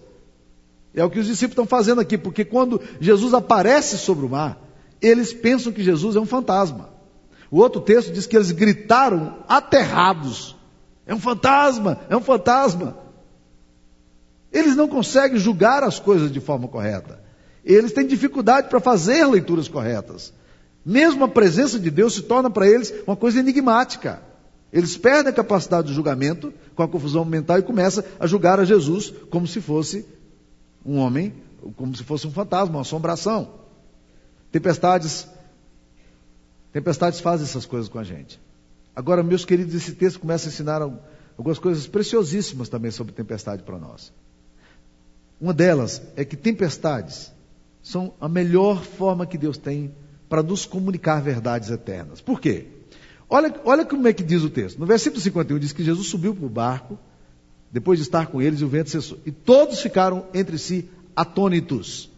É 0.93 1.05
o 1.05 1.09
que 1.09 1.21
os 1.21 1.27
discípulos 1.27 1.53
estão 1.53 1.65
fazendo 1.65 2.01
aqui, 2.01 2.19
porque 2.19 2.45
quando 2.45 2.81
Jesus 3.01 3.33
aparece 3.35 3.97
sobre 3.97 4.27
o 4.27 4.29
mar, 4.29 4.59
eles 5.01 5.33
pensam 5.33 5.71
que 5.71 5.85
Jesus 5.85 6.17
é 6.17 6.21
um 6.21 6.27
fantasma. 6.27 6.89
O 7.53 7.59
outro 7.59 7.81
texto 7.81 8.13
diz 8.13 8.27
que 8.27 8.35
eles 8.37 8.51
gritaram 8.51 9.37
aterrados: 9.49 10.57
É 11.07 11.15
um 11.15 11.21
fantasma, 11.21 12.01
é 12.11 12.17
um 12.17 12.21
fantasma. 12.21 12.99
Eles 14.53 14.75
não 14.75 14.89
conseguem 14.89 15.39
julgar 15.39 15.85
as 15.85 16.01
coisas 16.01 16.33
de 16.33 16.41
forma 16.41 16.67
correta. 16.67 17.23
Eles 17.65 17.93
têm 17.93 18.09
dificuldade 18.09 18.69
para 18.69 18.81
fazer 18.81 19.25
leituras 19.25 19.69
corretas. 19.69 20.33
Mesmo 20.85 21.23
a 21.23 21.29
presença 21.29 21.79
de 21.79 21.93
Deus 21.93 22.15
se 22.15 22.23
torna 22.23 22.51
para 22.51 22.67
eles 22.67 22.93
uma 23.07 23.15
coisa 23.15 23.39
enigmática. 23.39 24.21
Eles 24.73 24.97
perdem 24.97 25.33
a 25.33 25.35
capacidade 25.35 25.89
de 25.89 25.95
julgamento 25.95 26.53
com 26.75 26.83
a 26.83 26.89
confusão 26.89 27.25
mental 27.25 27.59
e 27.59 27.63
começam 27.63 28.05
a 28.21 28.27
julgar 28.27 28.61
a 28.61 28.65
Jesus 28.65 29.13
como 29.31 29.47
se 29.47 29.61
fosse 29.61 30.07
um 30.85 30.99
homem, 30.99 31.35
como 31.77 31.95
se 31.97 32.05
fosse 32.05 32.27
um 32.27 32.31
fantasma, 32.31 32.77
uma 32.77 32.83
assombração. 32.83 33.51
Tempestades, 34.53 35.27
tempestades 36.73 37.21
fazem 37.21 37.47
essas 37.47 37.67
coisas 37.67 37.89
com 37.89 37.99
a 37.99 38.05
gente. 38.05 38.41
Agora, 38.95 39.23
meus 39.23 39.45
queridos, 39.45 39.75
esse 39.75 39.93
texto 39.93 40.21
começa 40.21 40.49
a 40.49 40.51
ensinar 40.51 40.83
algumas 40.83 41.59
coisas 41.59 41.87
preciosíssimas 41.87 42.69
também 42.69 42.91
sobre 42.91 43.13
tempestade 43.13 43.63
para 43.63 43.79
nós. 43.79 44.13
Uma 45.41 45.55
delas 45.55 46.03
é 46.17 46.25
que 46.25 46.37
tempestades 46.37 47.33
são 47.83 48.13
a 48.21 48.29
melhor 48.29 48.83
forma 48.83 49.27
que 49.27 49.39
Deus 49.39 49.57
tem 49.57 49.95
para 50.29 50.43
nos 50.43 50.67
comunicar 50.67 51.23
verdades 51.23 51.71
eternas. 51.71 52.21
Por 52.21 52.41
quê? 52.41 52.67
Olha, 53.29 53.55
olha 53.65 53.85
como 53.85 54.09
é 54.09 54.13
que 54.13 54.23
diz 54.23 54.43
o 54.43 54.51
texto. 54.51 54.79
No 54.79 54.87
versículo 54.87 55.21
51 55.21 55.59
diz 55.59 55.73
que 55.73 55.85
Jesus 55.85 56.09
subiu 56.09 56.35
para 56.35 56.47
o 56.47 56.49
barco, 56.49 56.99
depois 57.71 57.99
de 57.99 58.05
estar 58.05 58.27
com 58.29 58.41
eles, 58.41 58.61
e 58.61 58.65
o 58.65 58.69
vento 58.69 58.91
cessou. 58.91 59.19
E 59.27 59.31
todos 59.31 59.81
ficaram 59.81 60.27
entre 60.33 60.57
si 60.59 60.89
atônitos, 61.15 62.11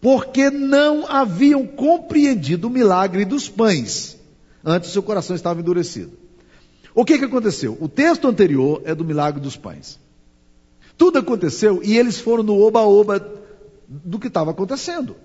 porque 0.00 0.50
não 0.50 1.06
haviam 1.10 1.66
compreendido 1.66 2.66
o 2.66 2.70
milagre 2.70 3.24
dos 3.24 3.48
pães. 3.48 4.18
Antes 4.64 4.90
seu 4.90 5.02
coração 5.02 5.34
estava 5.34 5.60
endurecido. 5.60 6.12
O 6.94 7.04
que, 7.04 7.16
que 7.18 7.24
aconteceu? 7.24 7.78
O 7.80 7.88
texto 7.88 8.26
anterior 8.26 8.82
é 8.84 8.94
do 8.94 9.04
milagre 9.04 9.40
dos 9.40 9.56
pães. 9.56 9.98
Tudo 10.96 11.18
aconteceu 11.18 11.80
e 11.82 11.96
eles 11.96 12.18
foram 12.18 12.42
no 12.42 12.60
oba-oba 12.60 13.24
do 13.88 14.18
que 14.18 14.26
estava 14.26 14.50
acontecendo. 14.50 15.16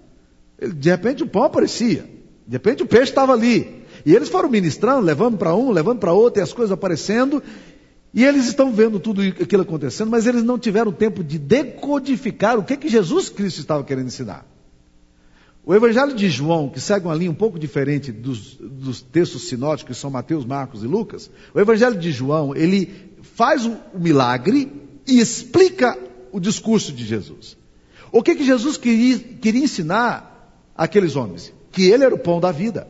De 0.75 0.89
repente 0.89 1.23
o 1.23 1.27
pão 1.27 1.43
aparecia, 1.43 2.07
de 2.47 2.53
repente 2.53 2.83
o 2.83 2.85
peixe 2.85 3.11
estava 3.11 3.33
ali, 3.33 3.82
e 4.05 4.15
eles 4.15 4.29
foram 4.29 4.49
ministrando, 4.49 5.01
levando 5.01 5.37
para 5.37 5.55
um, 5.55 5.71
levando 5.71 5.99
para 5.99 6.11
outro, 6.11 6.41
e 6.41 6.43
as 6.43 6.51
coisas 6.51 6.71
aparecendo. 6.71 7.41
E 8.13 8.23
eles 8.23 8.45
estão 8.45 8.71
vendo 8.71 8.99
tudo 8.99 9.21
aquilo 9.21 9.63
acontecendo, 9.63 10.11
mas 10.11 10.27
eles 10.27 10.43
não 10.43 10.59
tiveram 10.59 10.91
tempo 10.91 11.23
de 11.23 11.39
decodificar 11.39 12.59
o 12.59 12.63
que, 12.63 12.77
que 12.77 12.87
Jesus 12.87 13.29
Cristo 13.29 13.59
estava 13.59 13.83
querendo 13.83 14.07
ensinar. 14.07 14.45
O 15.65 15.73
Evangelho 15.73 16.13
de 16.13 16.29
João, 16.29 16.69
que 16.69 16.79
segue 16.79 17.05
uma 17.05 17.15
linha 17.15 17.31
um 17.31 17.35
pouco 17.35 17.57
diferente 17.57 18.11
dos, 18.11 18.55
dos 18.57 19.01
textos 19.01 19.47
sinóticos, 19.47 19.95
que 19.95 20.01
são 20.01 20.11
Mateus, 20.11 20.45
Marcos 20.45 20.83
e 20.83 20.87
Lucas, 20.87 21.31
o 21.53 21.59
Evangelho 21.59 21.97
de 21.97 22.11
João, 22.11 22.53
ele 22.53 22.91
faz 23.21 23.65
o, 23.65 23.77
o 23.93 23.99
milagre 23.99 24.71
e 25.07 25.19
explica 25.19 25.97
o 26.31 26.39
discurso 26.39 26.91
de 26.91 27.05
Jesus. 27.05 27.57
O 28.11 28.21
que, 28.21 28.35
que 28.35 28.43
Jesus 28.43 28.77
queria, 28.77 29.17
queria 29.17 29.63
ensinar 29.63 30.53
àqueles 30.75 31.15
homens? 31.15 31.53
Que 31.71 31.89
ele 31.89 32.03
era 32.03 32.13
o 32.13 32.19
pão 32.19 32.39
da 32.39 32.51
vida. 32.51 32.87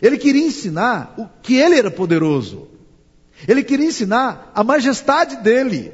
Ele 0.00 0.16
queria 0.16 0.46
ensinar 0.46 1.14
o 1.18 1.26
que 1.42 1.56
ele 1.56 1.76
era 1.76 1.90
poderoso. 1.90 2.68
Ele 3.46 3.62
queria 3.62 3.86
ensinar 3.86 4.50
a 4.54 4.64
majestade 4.64 5.36
dele. 5.36 5.92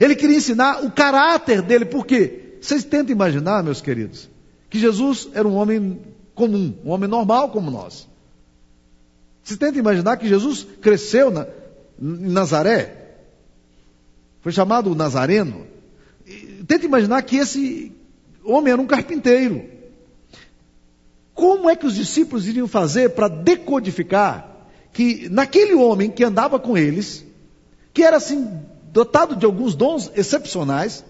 Ele 0.00 0.14
queria 0.14 0.36
ensinar 0.36 0.84
o 0.84 0.90
caráter 0.90 1.62
dele. 1.62 1.84
Por 1.84 2.06
quê? 2.06 2.56
Vocês 2.60 2.84
tentam 2.84 3.12
imaginar, 3.12 3.62
meus 3.62 3.80
queridos, 3.80 4.28
que 4.70 4.78
Jesus 4.78 5.28
era 5.34 5.46
um 5.46 5.54
homem 5.54 6.00
comum, 6.34 6.74
um 6.84 6.90
homem 6.90 7.08
normal 7.08 7.50
como 7.50 7.70
nós. 7.70 8.08
Vocês 9.42 9.58
tentam 9.58 9.78
imaginar 9.78 10.16
que 10.16 10.28
Jesus 10.28 10.66
cresceu 10.80 11.30
na, 11.30 11.46
em 12.00 12.30
Nazaré, 12.30 13.04
foi 14.40 14.52
chamado 14.52 14.94
Nazareno. 14.94 15.66
Tenta 16.66 16.84
imaginar 16.84 17.22
que 17.22 17.36
esse 17.36 17.92
homem 18.44 18.72
era 18.72 18.80
um 18.80 18.86
carpinteiro. 18.86 19.73
Como 21.34 21.68
é 21.68 21.74
que 21.74 21.86
os 21.86 21.94
discípulos 21.94 22.46
iriam 22.46 22.68
fazer 22.68 23.10
para 23.10 23.28
decodificar 23.28 24.54
que 24.92 25.28
naquele 25.28 25.74
homem 25.74 26.08
que 26.08 26.22
andava 26.22 26.58
com 26.58 26.78
eles, 26.78 27.24
que 27.92 28.02
era 28.02 28.16
assim, 28.16 28.48
dotado 28.92 29.34
de 29.34 29.44
alguns 29.44 29.74
dons 29.74 30.10
excepcionais, 30.14 31.04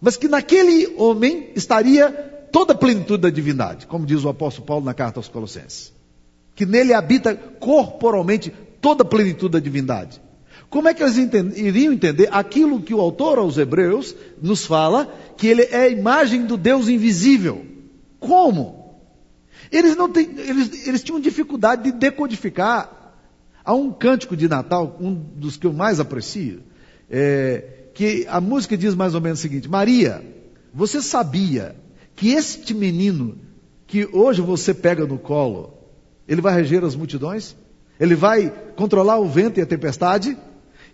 mas 0.00 0.16
que 0.16 0.26
naquele 0.26 0.94
homem 0.96 1.50
estaria 1.54 2.10
toda 2.50 2.72
a 2.72 2.76
plenitude 2.76 3.22
da 3.22 3.30
divindade, 3.30 3.86
como 3.86 4.04
diz 4.04 4.24
o 4.24 4.28
apóstolo 4.28 4.66
Paulo 4.66 4.84
na 4.84 4.94
carta 4.94 5.20
aos 5.20 5.28
Colossenses. 5.28 5.92
Que 6.56 6.66
nele 6.66 6.92
habita 6.92 7.36
corporalmente 7.36 8.52
toda 8.80 9.02
a 9.02 9.06
plenitude 9.06 9.52
da 9.52 9.60
divindade. 9.60 10.20
Como 10.68 10.88
é 10.88 10.94
que 10.94 11.02
eles 11.02 11.16
iriam 11.16 11.92
entender 11.92 12.28
aquilo 12.30 12.82
que 12.82 12.92
o 12.92 13.00
autor 13.00 13.38
aos 13.38 13.56
Hebreus 13.56 14.14
nos 14.42 14.66
fala, 14.66 15.06
que 15.36 15.46
ele 15.46 15.62
é 15.62 15.82
a 15.82 15.88
imagem 15.88 16.44
do 16.44 16.56
Deus 16.56 16.88
invisível? 16.88 17.64
Como? 18.18 18.77
Eles, 19.70 19.96
não 19.96 20.10
têm, 20.10 20.28
eles, 20.38 20.86
eles 20.86 21.02
tinham 21.02 21.20
dificuldade 21.20 21.84
de 21.84 21.92
decodificar. 21.92 23.14
Há 23.64 23.74
um 23.74 23.92
cântico 23.92 24.36
de 24.36 24.48
Natal, 24.48 24.96
um 25.00 25.14
dos 25.14 25.56
que 25.56 25.66
eu 25.66 25.72
mais 25.72 26.00
aprecio, 26.00 26.62
é, 27.10 27.90
que 27.94 28.26
a 28.28 28.40
música 28.40 28.76
diz 28.76 28.94
mais 28.94 29.14
ou 29.14 29.20
menos 29.20 29.38
o 29.38 29.42
seguinte: 29.42 29.68
Maria, 29.68 30.24
você 30.72 31.02
sabia 31.02 31.76
que 32.16 32.30
este 32.30 32.72
menino 32.72 33.38
que 33.86 34.08
hoje 34.12 34.40
você 34.40 34.72
pega 34.72 35.06
no 35.06 35.18
colo, 35.18 35.74
ele 36.26 36.40
vai 36.40 36.54
reger 36.54 36.84
as 36.84 36.94
multidões? 36.94 37.56
Ele 37.98 38.14
vai 38.14 38.52
controlar 38.76 39.18
o 39.18 39.28
vento 39.28 39.58
e 39.58 39.62
a 39.62 39.66
tempestade? 39.66 40.36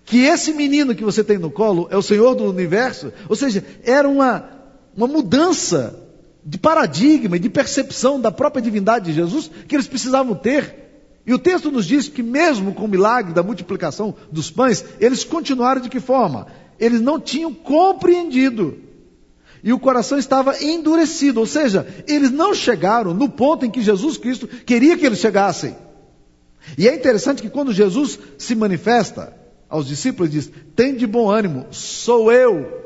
Que 0.04 0.24
esse 0.24 0.52
menino 0.52 0.94
que 0.94 1.04
você 1.04 1.24
tem 1.24 1.38
no 1.38 1.50
colo 1.50 1.88
é 1.90 1.96
o 1.96 2.02
Senhor 2.02 2.34
do 2.34 2.44
universo? 2.44 3.12
Ou 3.28 3.36
seja, 3.36 3.64
era 3.82 4.08
uma, 4.08 4.48
uma 4.96 5.06
mudança 5.06 6.03
de 6.44 6.58
paradigma 6.58 7.36
e 7.36 7.40
de 7.40 7.48
percepção 7.48 8.20
da 8.20 8.30
própria 8.30 8.60
divindade 8.60 9.06
de 9.06 9.12
Jesus 9.12 9.50
que 9.66 9.74
eles 9.74 9.86
precisavam 9.86 10.34
ter. 10.34 10.82
E 11.26 11.32
o 11.32 11.38
texto 11.38 11.70
nos 11.70 11.86
diz 11.86 12.08
que, 12.08 12.22
mesmo 12.22 12.74
com 12.74 12.84
o 12.84 12.88
milagre 12.88 13.32
da 13.32 13.42
multiplicação 13.42 14.14
dos 14.30 14.50
pães, 14.50 14.84
eles 15.00 15.24
continuaram 15.24 15.80
de 15.80 15.88
que 15.88 16.00
forma? 16.00 16.46
Eles 16.78 17.00
não 17.00 17.18
tinham 17.18 17.54
compreendido. 17.54 18.78
E 19.62 19.72
o 19.72 19.78
coração 19.78 20.18
estava 20.18 20.62
endurecido, 20.62 21.40
ou 21.40 21.46
seja, 21.46 21.86
eles 22.06 22.30
não 22.30 22.54
chegaram 22.54 23.14
no 23.14 23.30
ponto 23.30 23.64
em 23.64 23.70
que 23.70 23.80
Jesus 23.80 24.18
Cristo 24.18 24.46
queria 24.46 24.98
que 24.98 25.06
eles 25.06 25.18
chegassem. 25.18 25.74
E 26.76 26.86
é 26.86 26.94
interessante 26.94 27.40
que 27.40 27.48
quando 27.48 27.72
Jesus 27.72 28.18
se 28.36 28.54
manifesta 28.54 29.34
aos 29.66 29.86
discípulos, 29.86 30.30
diz: 30.30 30.50
Tem 30.76 30.94
de 30.94 31.06
bom 31.06 31.30
ânimo, 31.30 31.66
sou 31.70 32.30
eu. 32.30 32.82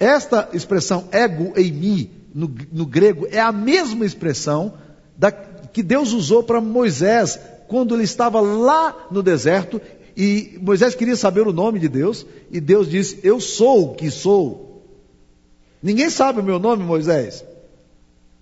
Esta 0.00 0.48
expressão 0.54 1.08
ego 1.12 1.52
em 1.54 1.70
mim 1.70 2.21
no, 2.34 2.50
no 2.72 2.86
grego 2.86 3.26
é 3.30 3.40
a 3.40 3.52
mesma 3.52 4.04
expressão 4.04 4.74
da, 5.16 5.30
que 5.30 5.82
Deus 5.82 6.12
usou 6.12 6.42
para 6.42 6.60
Moisés 6.60 7.38
quando 7.68 7.94
ele 7.94 8.04
estava 8.04 8.40
lá 8.40 9.06
no 9.10 9.22
deserto 9.22 9.80
e 10.16 10.58
Moisés 10.60 10.94
queria 10.94 11.16
saber 11.16 11.46
o 11.46 11.52
nome 11.52 11.78
de 11.78 11.88
Deus 11.88 12.26
e 12.50 12.60
Deus 12.60 12.88
disse: 12.88 13.20
Eu 13.22 13.40
sou 13.40 13.92
o 13.92 13.94
que 13.94 14.10
sou. 14.10 14.82
Ninguém 15.82 16.10
sabe 16.10 16.40
o 16.40 16.44
meu 16.44 16.58
nome, 16.58 16.84
Moisés. 16.84 17.44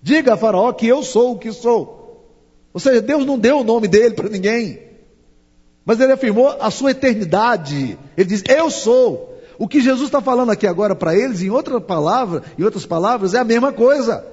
Diga 0.03 0.35
a 0.35 0.37
Faraó 0.37 0.73
que 0.73 0.87
eu 0.87 1.03
sou 1.03 1.33
o 1.33 1.39
que 1.39 1.53
sou. 1.53 2.27
Ou 2.73 2.81
seja, 2.81 3.01
Deus 3.01 3.25
não 3.25 3.39
deu 3.39 3.59
o 3.59 3.65
nome 3.65 3.89
dele 3.89 4.15
para 4.15 4.29
ninguém, 4.29 4.81
mas 5.85 6.01
ele 6.01 6.13
afirmou 6.13 6.49
a 6.49 6.71
sua 6.71 6.91
eternidade. 6.91 7.99
Ele 8.17 8.29
diz: 8.29 8.43
Eu 8.49 8.71
sou. 8.71 9.30
O 9.61 9.69
que 9.69 9.79
Jesus 9.79 10.07
está 10.07 10.23
falando 10.23 10.49
aqui 10.49 10.67
agora 10.67 10.95
para 10.95 11.15
eles, 11.15 11.43
em 11.43 11.51
outra 11.51 11.79
palavra, 11.79 12.43
em 12.59 12.65
outras 12.65 12.87
palavras, 12.87 13.35
é 13.35 13.41
a 13.41 13.45
mesma 13.45 13.71
coisa. 13.71 14.25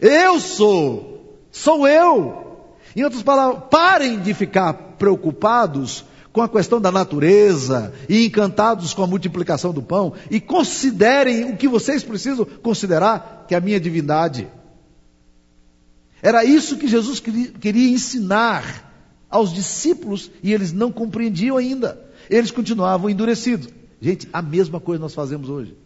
Eu 0.00 0.40
sou, 0.40 1.38
sou 1.52 1.86
eu. 1.86 2.66
Em 2.96 3.04
outras 3.04 3.22
palavras, 3.22 3.62
parem 3.70 4.18
de 4.18 4.34
ficar 4.34 4.72
preocupados 4.98 6.04
com 6.32 6.42
a 6.42 6.48
questão 6.48 6.80
da 6.80 6.90
natureza 6.90 7.92
e 8.08 8.26
encantados 8.26 8.92
com 8.92 9.04
a 9.04 9.06
multiplicação 9.06 9.72
do 9.72 9.80
pão 9.80 10.14
e 10.28 10.40
considerem 10.40 11.52
o 11.52 11.56
que 11.56 11.68
vocês 11.68 12.02
precisam 12.02 12.44
considerar, 12.44 13.44
que 13.46 13.54
é 13.54 13.58
a 13.58 13.60
minha 13.60 13.78
divindade. 13.78 14.48
Era 16.20 16.44
isso 16.44 16.78
que 16.78 16.88
Jesus 16.88 17.20
queria 17.20 17.90
ensinar 17.90 18.92
aos 19.30 19.52
discípulos 19.52 20.32
e 20.42 20.52
eles 20.52 20.72
não 20.72 20.90
compreendiam 20.90 21.56
ainda. 21.56 21.96
Eles 22.28 22.50
continuavam 22.50 23.08
endurecidos. 23.08 23.68
Gente, 24.00 24.28
a 24.32 24.42
mesma 24.42 24.80
coisa 24.80 25.00
nós 25.00 25.14
fazemos 25.14 25.48
hoje. 25.48 25.76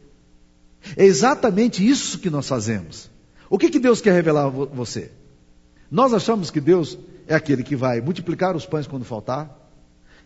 É 0.97 1.05
exatamente 1.05 1.87
isso 1.87 2.19
que 2.19 2.31
nós 2.31 2.47
fazemos. 2.49 3.11
O 3.51 3.59
que, 3.59 3.71
que 3.71 3.79
Deus 3.79 4.01
quer 4.01 4.13
revelar 4.13 4.47
a 4.47 4.49
você? 4.49 5.11
Nós 5.91 6.13
achamos 6.13 6.51
que 6.51 6.61
Deus 6.61 6.99
é 7.27 7.35
aquele 7.35 7.63
que 7.63 7.77
vai 7.77 8.01
multiplicar 8.01 8.55
os 8.55 8.67
pães 8.67 8.87
quando 8.87 9.05
faltar, 9.05 9.57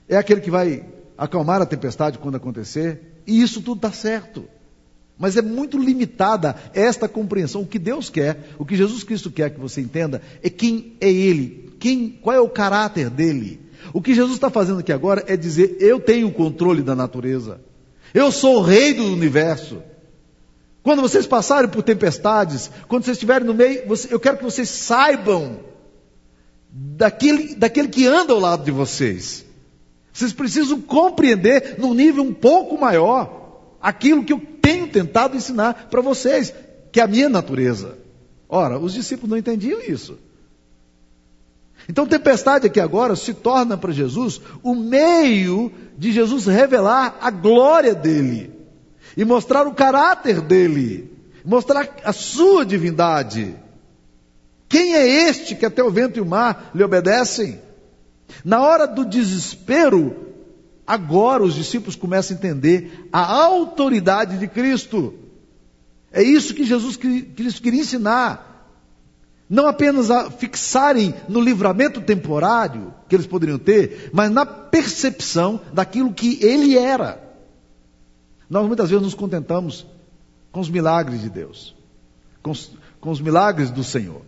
é 0.09 0.17
aquele 0.17 0.41
que 0.41 0.51
vai 0.51 0.85
acalmar 1.17 1.62
a 1.62 1.67
tempestade 1.67 2.19
quando 2.19 2.37
acontecer, 2.37 3.23
e 3.27 3.41
isso 3.41 3.62
tudo 3.62 3.79
está 3.79 3.93
certo. 3.93 4.45
Mas 5.19 5.37
é 5.37 5.43
muito 5.43 5.79
limitada 5.79 6.57
esta 6.75 7.09
compreensão. 7.09 7.62
O 7.62 7.67
que 7.67 7.79
Deus 7.79 8.11
quer, 8.11 8.55
o 8.59 8.65
que 8.65 8.75
Jesus 8.75 9.05
Cristo 9.05 9.31
quer 9.31 9.51
que 9.51 9.61
você 9.61 9.81
entenda, 9.81 10.21
é 10.43 10.51
quem 10.51 10.97
é 11.01 11.11
Ele, 11.11 11.71
quem, 11.79 12.09
qual 12.11 12.35
é 12.35 12.41
o 12.41 12.49
caráter 12.49 13.09
dele. 13.09 13.61
O 13.93 14.01
que 14.01 14.15
Jesus 14.15 14.35
está 14.35 14.51
fazendo 14.51 14.81
aqui 14.81 14.93
agora 14.93 15.25
é 15.27 15.37
dizer: 15.37 15.77
eu 15.79 16.01
tenho 16.01 16.29
o 16.29 16.33
controle 16.33 16.83
da 16.83 16.97
natureza, 16.97 17.61
eu 18.14 18.31
sou 18.31 18.59
o 18.59 18.62
rei 18.62 18.95
do 18.95 19.04
universo. 19.04 19.83
Quando 20.83 21.00
vocês 21.00 21.26
passarem 21.26 21.71
por 21.71 21.83
tempestades, 21.83 22.71
quando 22.88 23.04
vocês 23.04 23.16
estiverem 23.16 23.47
no 23.47 23.54
meio, 23.54 23.85
eu 24.11 24.19
quero 24.19 24.38
que 24.38 24.45
vocês 24.45 24.69
saibam 24.69 25.61
daquele, 26.71 27.54
daquele 27.54 27.88
que 27.88 28.07
anda 28.07 28.33
ao 28.33 28.40
lado 28.40 28.64
de 28.64 28.71
vocês. 28.71 29.45
Vocês 30.12 30.33
precisam 30.33 30.81
compreender 30.81 31.76
num 31.78 31.95
nível 31.95 32.23
um 32.23 32.35
pouco 32.35 32.78
maior 32.78 33.76
aquilo 33.81 34.25
que 34.25 34.33
eu 34.33 34.40
tenho 34.61 34.88
tentado 34.88 35.37
ensinar 35.37 35.88
para 35.90 36.00
vocês, 36.00 36.52
que 36.90 37.00
é 37.00 37.02
a 37.02 37.09
minha 37.09 37.28
natureza. 37.28 37.99
Ora, 38.49 38.78
os 38.78 38.92
discípulos 38.92 39.31
não 39.31 39.38
entendiam 39.38 39.81
isso. 39.81 40.19
Então, 41.89 42.07
tempestade 42.07 42.67
aqui 42.67 42.81
agora 42.81 43.17
se 43.17 43.35
torna 43.35 43.77
para 43.77 43.93
Jesus 43.93 44.41
o 44.62 44.75
meio 44.75 45.73
de 45.99 46.12
Jesus 46.12 46.47
revelar 46.47 47.19
a 47.21 47.31
glória 47.31 47.95
dele 47.95 48.51
e 49.17 49.25
mostrar 49.25 49.67
o 49.67 49.75
caráter 49.75 50.41
dele, 50.41 51.12
mostrar 51.45 51.89
a 52.05 52.12
sua 52.12 52.65
divindade. 52.65 53.55
Quem 54.69 54.95
é 54.95 55.29
este 55.29 55.55
que 55.55 55.67
até 55.67 55.83
o 55.83 55.91
vento 55.91 56.19
e 56.19 56.23
o 56.23 56.27
mar 56.27 56.71
lhe 56.75 56.83
obedecem? 56.83 57.61
Na 58.45 58.62
hora 58.62 58.87
do 58.87 59.05
desespero, 59.05 60.17
agora 60.87 61.43
os 61.43 61.55
discípulos 61.55 61.97
começam 61.97 62.35
a 62.35 62.39
entender 62.39 63.09
a 63.12 63.21
autoridade 63.21 64.39
de 64.39 64.49
Cristo. 64.49 65.15
É 66.11 66.23
isso 66.23 66.55
que 66.55 66.65
Jesus 66.65 66.97
Cristo 66.97 67.62
queria 67.62 67.81
ensinar. 67.81 68.52
Não 69.49 69.67
apenas 69.67 70.11
a 70.11 70.31
fixarem 70.31 71.15
no 71.29 71.41
livramento 71.41 72.01
temporário 72.01 72.95
que 73.09 73.15
eles 73.15 73.27
poderiam 73.27 73.59
ter, 73.59 74.11
mas 74.13 74.31
na 74.31 74.47
percepção 74.47 75.61
daquilo 75.73 76.13
que 76.13 76.43
ele 76.43 76.77
era. 76.79 77.23
Nós 78.49 78.67
muitas 78.67 78.91
vezes 78.91 79.03
nos 79.03 79.15
contentamos 79.15 79.87
com 80.51 80.61
os 80.61 80.69
milagres 80.69 81.21
de 81.21 81.31
Deus, 81.31 81.75
com 82.43 82.51
os, 82.51 82.71
com 83.01 83.11
os 83.11 83.21
milagres 83.21 83.71
do 83.71 83.83
Senhor. 83.83 84.23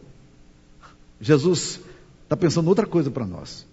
Jesus 1.20 1.80
está 2.22 2.36
pensando 2.36 2.68
outra 2.68 2.86
coisa 2.86 3.10
para 3.10 3.26
nós. 3.26 3.66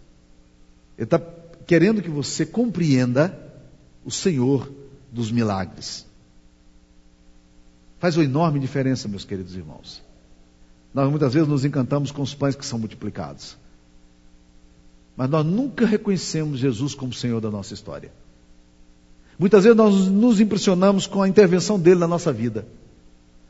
Ele 0.98 1.06
está 1.06 1.20
querendo 1.66 2.02
que 2.02 2.10
você 2.10 2.46
compreenda 2.46 3.38
o 4.04 4.12
Senhor 4.12 4.72
dos 5.12 5.32
milagres. 5.32 6.06
Faz 8.00 8.18
uma 8.18 8.26
enorme 8.26 8.60
diferença, 8.60 9.08
meus 9.08 9.26
queridos 9.26 9.56
irmãos. 9.56 10.02
Nós 10.94 11.10
muitas 11.10 11.34
vezes 11.34 11.48
nos 11.48 11.64
encantamos 11.64 12.12
com 12.12 12.22
os 12.22 12.34
pães 12.34 12.56
que 12.56 12.66
são 12.66 12.78
multiplicados. 12.78 13.58
Mas 15.16 15.30
nós 15.30 15.46
nunca 15.46 15.86
reconhecemos 15.86 16.60
Jesus 16.60 16.94
como 16.94 17.14
Senhor 17.14 17.40
da 17.40 17.50
nossa 17.50 17.74
história. 17.74 18.12
Muitas 19.38 19.64
vezes 19.64 19.78
nós 19.78 20.08
nos 20.08 20.40
impressionamos 20.40 21.08
com 21.08 21.22
a 21.22 21.28
intervenção 21.28 21.80
dele 21.80 22.00
na 22.00 22.08
nossa 22.08 22.32
vida. 22.32 22.68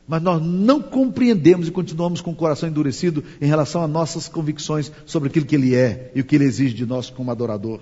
Mas 0.07 0.21
nós 0.21 0.41
não 0.41 0.81
compreendemos 0.81 1.67
e 1.67 1.71
continuamos 1.71 2.21
com 2.21 2.31
o 2.31 2.35
coração 2.35 2.67
endurecido 2.67 3.23
em 3.39 3.45
relação 3.45 3.81
a 3.83 3.87
nossas 3.87 4.27
convicções 4.27 4.91
sobre 5.05 5.29
aquilo 5.29 5.45
que 5.45 5.55
ele 5.55 5.75
é 5.75 6.11
e 6.13 6.21
o 6.21 6.23
que 6.23 6.35
ele 6.35 6.45
exige 6.45 6.73
de 6.73 6.85
nós 6.85 7.09
como 7.09 7.31
adorador. 7.31 7.81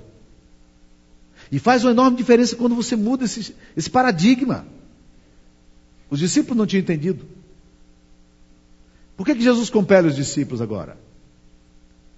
E 1.52 1.58
faz 1.58 1.84
uma 1.84 1.92
enorme 1.92 2.18
diferença 2.18 2.56
quando 2.56 2.76
você 2.76 2.96
muda 2.96 3.26
esse, 3.26 3.56
esse 3.76 3.90
paradigma. 3.90 4.66
Os 6.10 6.20
discípulos 6.20 6.58
não 6.58 6.66
tinham 6.66 6.82
entendido. 6.82 7.26
Por 9.20 9.26
que, 9.26 9.36
que 9.36 9.44
Jesus 9.44 9.70
compele 9.70 10.08
os 10.08 10.16
discípulos 10.16 10.62
agora? 10.62 10.96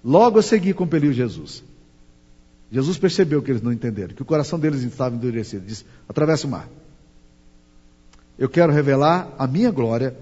Logo 0.06 0.38
a 0.38 0.44
seguir 0.44 0.76
compeliu 0.76 1.12
Jesus. 1.12 1.64
Jesus 2.72 3.00
percebeu 3.00 3.42
que 3.42 3.50
eles 3.50 3.64
não 3.64 3.74
entenderam, 3.74 4.14
que 4.14 4.22
o 4.22 4.26
coração 4.26 4.60
deles 4.60 4.84
estava 4.84 5.16
endurecido. 5.16 5.66
Disse: 5.66 5.84
atravessa 6.08 6.46
o 6.46 6.50
mar. 6.52 6.70
Eu 8.38 8.48
quero 8.48 8.72
revelar 8.72 9.34
a 9.40 9.48
minha 9.48 9.72
glória 9.72 10.16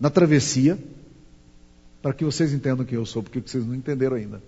na 0.00 0.10
travessia, 0.10 0.76
para 2.02 2.12
que 2.12 2.24
vocês 2.24 2.52
entendam 2.52 2.84
quem 2.84 2.98
eu 2.98 3.06
sou, 3.06 3.22
porque 3.22 3.40
vocês 3.40 3.64
não 3.64 3.76
entenderam 3.76 4.16
ainda. 4.16 4.42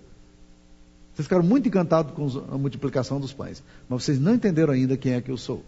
Vocês 1.13 1.27
ficaram 1.27 1.45
muito 1.45 1.69
encantados 1.69 2.13
com 2.13 2.27
a 2.53 2.57
multiplicação 2.57 3.21
dos 3.21 3.31
pães, 3.31 3.63
mas 3.87 4.03
vocês 4.03 4.19
não 4.19 4.35
entenderam 4.35 4.73
ainda 4.73 4.97
quem 4.97 5.13
é 5.13 5.21
que 5.21 5.31
eu 5.31 5.37
sou. 5.37 5.63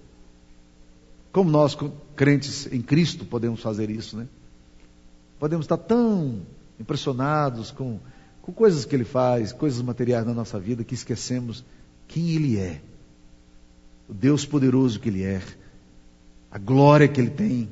Como 1.32 1.50
nós, 1.50 1.78
crentes 2.18 2.68
em 2.70 2.82
Cristo, 2.82 3.24
podemos 3.24 3.62
fazer 3.62 3.90
isso, 3.90 4.18
né? 4.18 4.28
Podemos 5.40 5.64
estar 5.64 5.78
tão 5.78 6.42
impressionados 6.80 7.72
com, 7.72 8.00
com 8.42 8.52
coisas 8.52 8.84
que 8.84 8.96
ele 8.96 9.06
faz, 9.06 9.54
coisas 9.54 9.82
materiais 9.82 10.26
na 10.26 10.34
nossa 10.34 10.60
vida, 10.60 10.84
que 10.84 10.94
esquecemos 10.94 11.64
quem 12.08 12.32
ele 12.32 12.58
é. 12.58 12.82
O 14.08 14.14
Deus 14.14 14.46
poderoso 14.46 15.00
que 15.00 15.08
ele 15.08 15.24
é, 15.24 15.42
a 16.52 16.58
glória 16.58 17.08
que 17.08 17.22
ele 17.22 17.30
tem, 17.30 17.70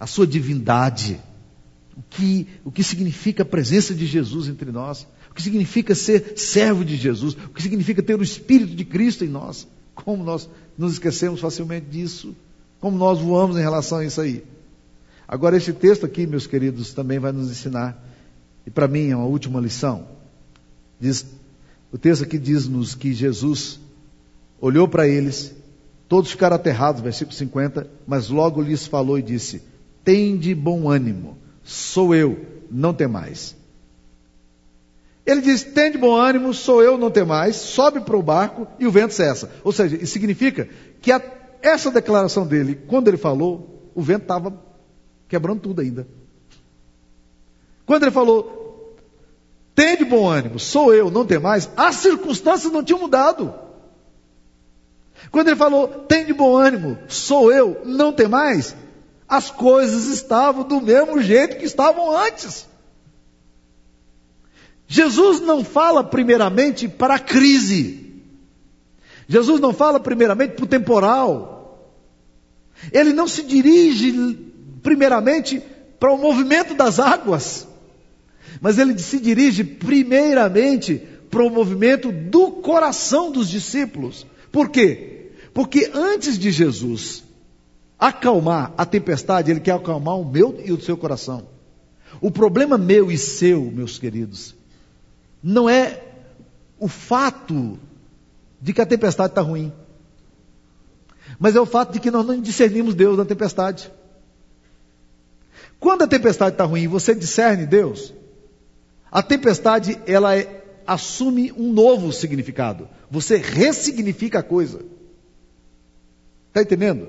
a 0.00 0.06
sua 0.06 0.26
divindade, 0.26 1.20
o 1.96 2.02
que, 2.10 2.48
o 2.64 2.72
que 2.72 2.82
significa 2.82 3.42
a 3.42 3.46
presença 3.46 3.94
de 3.94 4.06
Jesus 4.06 4.48
entre 4.48 4.72
nós, 4.72 5.06
o 5.30 5.34
que 5.34 5.42
significa 5.42 5.94
ser 5.94 6.32
servo 6.36 6.84
de 6.84 6.96
Jesus, 6.96 7.34
o 7.34 7.50
que 7.50 7.62
significa 7.62 8.02
ter 8.02 8.18
o 8.18 8.22
Espírito 8.22 8.74
de 8.74 8.84
Cristo 8.84 9.24
em 9.24 9.28
nós. 9.28 9.68
Como 9.94 10.24
nós 10.24 10.48
nos 10.76 10.94
esquecemos 10.94 11.40
facilmente 11.40 11.86
disso, 11.86 12.34
como 12.80 12.98
nós 12.98 13.18
voamos 13.18 13.56
em 13.56 13.60
relação 13.60 13.98
a 13.98 14.04
isso 14.04 14.20
aí. 14.20 14.44
Agora, 15.28 15.56
esse 15.56 15.72
texto 15.72 16.06
aqui, 16.06 16.26
meus 16.26 16.46
queridos, 16.46 16.94
também 16.94 17.18
vai 17.18 17.32
nos 17.32 17.50
ensinar, 17.50 18.00
e 18.66 18.70
para 18.70 18.86
mim 18.86 19.10
é 19.10 19.16
uma 19.16 19.26
última 19.26 19.60
lição. 19.60 20.06
Diz, 21.00 21.26
o 21.92 21.98
texto 21.98 22.22
aqui 22.22 22.38
diz-nos 22.38 22.94
que 22.94 23.12
Jesus 23.12 23.80
olhou 24.60 24.86
para 24.86 25.08
eles, 25.08 25.54
todos 26.08 26.30
ficaram 26.30 26.56
aterrados, 26.56 27.00
versículo 27.02 27.34
50, 27.36 27.88
mas 28.06 28.28
logo 28.28 28.62
lhes 28.62 28.86
falou 28.86 29.18
e 29.18 29.22
disse: 29.22 29.62
Tende 30.04 30.54
bom 30.54 30.88
ânimo, 30.88 31.36
sou 31.64 32.14
eu, 32.14 32.38
não 32.70 32.94
temais. 32.94 33.56
Ele 35.24 35.40
diz: 35.40 35.64
Tende 35.64 35.98
bom 35.98 36.14
ânimo, 36.14 36.54
sou 36.54 36.82
eu, 36.82 36.96
não 36.96 37.10
temais, 37.10 37.56
sobe 37.56 38.00
para 38.00 38.16
o 38.16 38.22
barco 38.22 38.66
e 38.78 38.86
o 38.86 38.90
vento 38.90 39.12
cessa. 39.12 39.50
Ou 39.64 39.72
seja, 39.72 39.96
isso 39.96 40.12
significa 40.12 40.68
que 41.00 41.10
a, 41.10 41.20
essa 41.60 41.90
declaração 41.90 42.46
dele, 42.46 42.78
quando 42.86 43.08
ele 43.08 43.16
falou, 43.16 43.90
o 43.94 44.02
vento 44.02 44.22
estava 44.22 44.66
quebrando 45.28 45.60
tudo 45.60 45.80
ainda. 45.80 46.06
Quando 47.84 48.02
ele 48.02 48.10
falou, 48.10 48.96
tem 49.74 49.96
de 49.96 50.04
bom 50.04 50.28
ânimo, 50.28 50.58
sou 50.58 50.92
eu, 50.92 51.10
não 51.10 51.26
tem 51.26 51.38
mais, 51.38 51.70
as 51.76 51.96
circunstâncias 51.96 52.72
não 52.72 52.82
tinham 52.82 53.00
mudado. 53.00 53.54
Quando 55.30 55.48
ele 55.48 55.56
falou, 55.56 55.88
tem 55.88 56.24
de 56.24 56.32
bom 56.32 56.56
ânimo, 56.56 56.98
sou 57.08 57.52
eu, 57.52 57.82
não 57.84 58.12
tem 58.12 58.28
mais, 58.28 58.74
as 59.28 59.50
coisas 59.50 60.06
estavam 60.06 60.64
do 60.64 60.80
mesmo 60.80 61.20
jeito 61.20 61.58
que 61.58 61.64
estavam 61.64 62.16
antes. 62.16 62.66
Jesus 64.88 65.40
não 65.40 65.64
fala 65.64 66.04
primeiramente 66.04 66.88
para 66.88 67.16
a 67.16 67.18
crise. 67.18 68.22
Jesus 69.28 69.60
não 69.60 69.72
fala 69.72 69.98
primeiramente 69.98 70.54
para 70.54 70.64
o 70.64 70.68
temporal. 70.68 71.92
Ele 72.92 73.12
não 73.12 73.26
se 73.26 73.42
dirige 73.42 74.45
primeiramente 74.86 75.60
para 75.98 76.12
o 76.12 76.16
movimento 76.16 76.72
das 76.72 77.00
águas, 77.00 77.66
mas 78.60 78.78
ele 78.78 78.96
se 78.96 79.18
dirige 79.18 79.64
primeiramente 79.64 81.02
para 81.28 81.42
o 81.42 81.50
movimento 81.50 82.12
do 82.12 82.52
coração 82.52 83.32
dos 83.32 83.48
discípulos. 83.48 84.24
Por 84.52 84.68
quê? 84.68 85.32
Porque 85.52 85.90
antes 85.92 86.38
de 86.38 86.52
Jesus 86.52 87.24
acalmar 87.98 88.74
a 88.78 88.86
tempestade, 88.86 89.50
ele 89.50 89.58
quer 89.58 89.72
acalmar 89.72 90.20
o 90.20 90.24
meu 90.24 90.62
e 90.64 90.70
o 90.70 90.80
seu 90.80 90.96
coração. 90.96 91.48
O 92.20 92.30
problema 92.30 92.78
meu 92.78 93.10
e 93.10 93.18
seu, 93.18 93.62
meus 93.62 93.98
queridos, 93.98 94.54
não 95.42 95.68
é 95.68 96.00
o 96.78 96.86
fato 96.86 97.76
de 98.62 98.72
que 98.72 98.80
a 98.80 98.86
tempestade 98.86 99.32
está 99.32 99.40
ruim. 99.40 99.72
Mas 101.40 101.56
é 101.56 101.60
o 101.60 101.66
fato 101.66 101.92
de 101.92 101.98
que 101.98 102.12
nós 102.12 102.24
não 102.24 102.40
discernimos 102.40 102.94
Deus 102.94 103.18
na 103.18 103.24
tempestade. 103.24 103.90
Quando 105.78 106.02
a 106.02 106.06
tempestade 106.06 106.54
está 106.54 106.64
ruim, 106.64 106.86
você 106.88 107.14
discerne 107.14 107.66
Deus. 107.66 108.14
A 109.10 109.22
tempestade 109.22 109.98
ela 110.06 110.36
é, 110.36 110.64
assume 110.86 111.52
um 111.52 111.72
novo 111.72 112.12
significado. 112.12 112.88
Você 113.10 113.36
ressignifica 113.36 114.40
a 114.40 114.42
coisa. 114.42 114.80
Está 116.48 116.62
entendendo? 116.62 117.08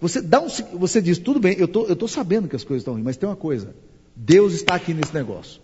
Você, 0.00 0.20
dá 0.20 0.40
um, 0.40 0.48
você 0.74 1.00
diz, 1.00 1.18
tudo 1.18 1.40
bem, 1.40 1.56
eu 1.58 1.66
tô, 1.66 1.90
estou 1.90 2.08
sabendo 2.08 2.48
que 2.48 2.56
as 2.56 2.64
coisas 2.64 2.82
estão 2.82 2.94
ruins, 2.94 3.04
mas 3.04 3.16
tem 3.16 3.28
uma 3.28 3.36
coisa. 3.36 3.74
Deus 4.14 4.52
está 4.52 4.74
aqui 4.74 4.94
nesse 4.94 5.14
negócio. 5.14 5.60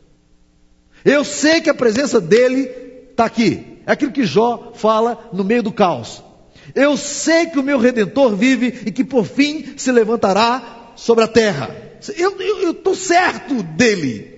Eu 1.05 1.25
sei 1.25 1.61
que 1.61 1.71
a 1.71 1.75
presença 1.75 2.21
dele 2.21 2.71
está 3.11 3.25
aqui. 3.25 3.79
É 3.87 3.93
aquilo 3.93 4.12
que 4.12 4.25
Jó 4.25 4.73
fala 4.75 5.31
no 5.33 5.45
meio 5.45 5.62
do 5.62 5.73
caos. 5.73 6.23
Eu 6.75 6.97
sei 6.97 7.47
que 7.47 7.59
o 7.59 7.62
meu 7.62 7.79
redentor 7.79 8.35
vive 8.35 8.83
e 8.87 8.93
que 8.93 9.05
por 9.05 9.25
fim 9.25 9.75
se 9.77 9.93
levantará 9.93 10.93
sobre 10.97 11.25
a 11.25 11.29
terra. 11.29 11.84
Eu 12.12 12.71
estou 12.71 12.95
certo 12.95 13.62
dele. 13.62 14.35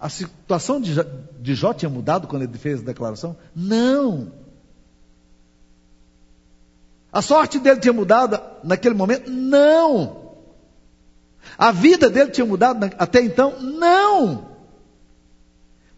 A 0.00 0.08
situação 0.08 0.80
de, 0.80 0.94
de 1.40 1.54
Jó 1.54 1.74
tinha 1.74 1.88
mudado 1.88 2.28
quando 2.28 2.42
ele 2.42 2.56
fez 2.56 2.80
a 2.80 2.84
declaração? 2.84 3.36
Não. 3.54 4.32
A 7.12 7.20
sorte 7.20 7.58
dele 7.58 7.80
tinha 7.80 7.92
mudado 7.92 8.40
naquele 8.62 8.94
momento? 8.94 9.30
Não. 9.30 10.34
A 11.56 11.72
vida 11.72 12.08
dele 12.08 12.30
tinha 12.30 12.46
mudado 12.46 12.84
até 12.98 13.20
então? 13.20 13.60
Não. 13.60 14.48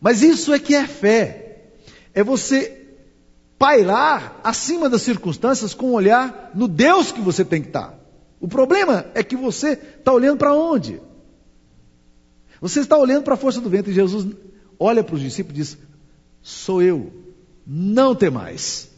Mas 0.00 0.22
isso 0.22 0.54
é 0.54 0.58
que 0.58 0.74
é 0.74 0.86
fé. 0.86 1.66
É 2.14 2.24
você 2.24 2.80
pairar 3.58 4.40
acima 4.42 4.88
das 4.88 5.02
circunstâncias 5.02 5.74
com 5.74 5.90
um 5.90 5.92
olhar 5.92 6.52
no 6.54 6.66
Deus 6.66 7.12
que 7.12 7.20
você 7.20 7.44
tem 7.44 7.60
que 7.60 7.68
estar. 7.68 7.99
O 8.40 8.48
problema 8.48 9.06
é 9.14 9.22
que 9.22 9.36
você 9.36 9.72
está 9.72 10.12
olhando 10.12 10.38
para 10.38 10.54
onde? 10.54 11.00
Você 12.60 12.80
está 12.80 12.96
olhando 12.96 13.22
para 13.22 13.34
a 13.34 13.36
força 13.36 13.60
do 13.60 13.68
vento 13.68 13.90
e 13.90 13.94
Jesus 13.94 14.34
olha 14.78 15.04
para 15.04 15.14
os 15.14 15.20
discípulos 15.20 15.58
e 15.58 15.62
diz: 15.62 15.78
Sou 16.42 16.82
eu, 16.82 17.12
não 17.66 18.14
tem 18.14 18.30
mais. 18.30 18.90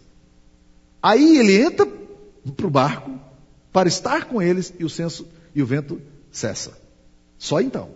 Aí 1.03 1.39
ele 1.39 1.61
entra 1.61 1.85
para 1.85 2.67
o 2.67 2.71
barco 2.71 3.19
para 3.73 3.89
estar 3.89 4.27
com 4.27 4.41
eles 4.41 4.73
e 4.79 4.85
o 4.85 4.91
senso 4.91 5.27
e 5.55 5.61
o 5.61 5.67
vento 5.67 6.01
cessa. 6.31 6.79
Só 7.37 7.61
então. 7.61 7.91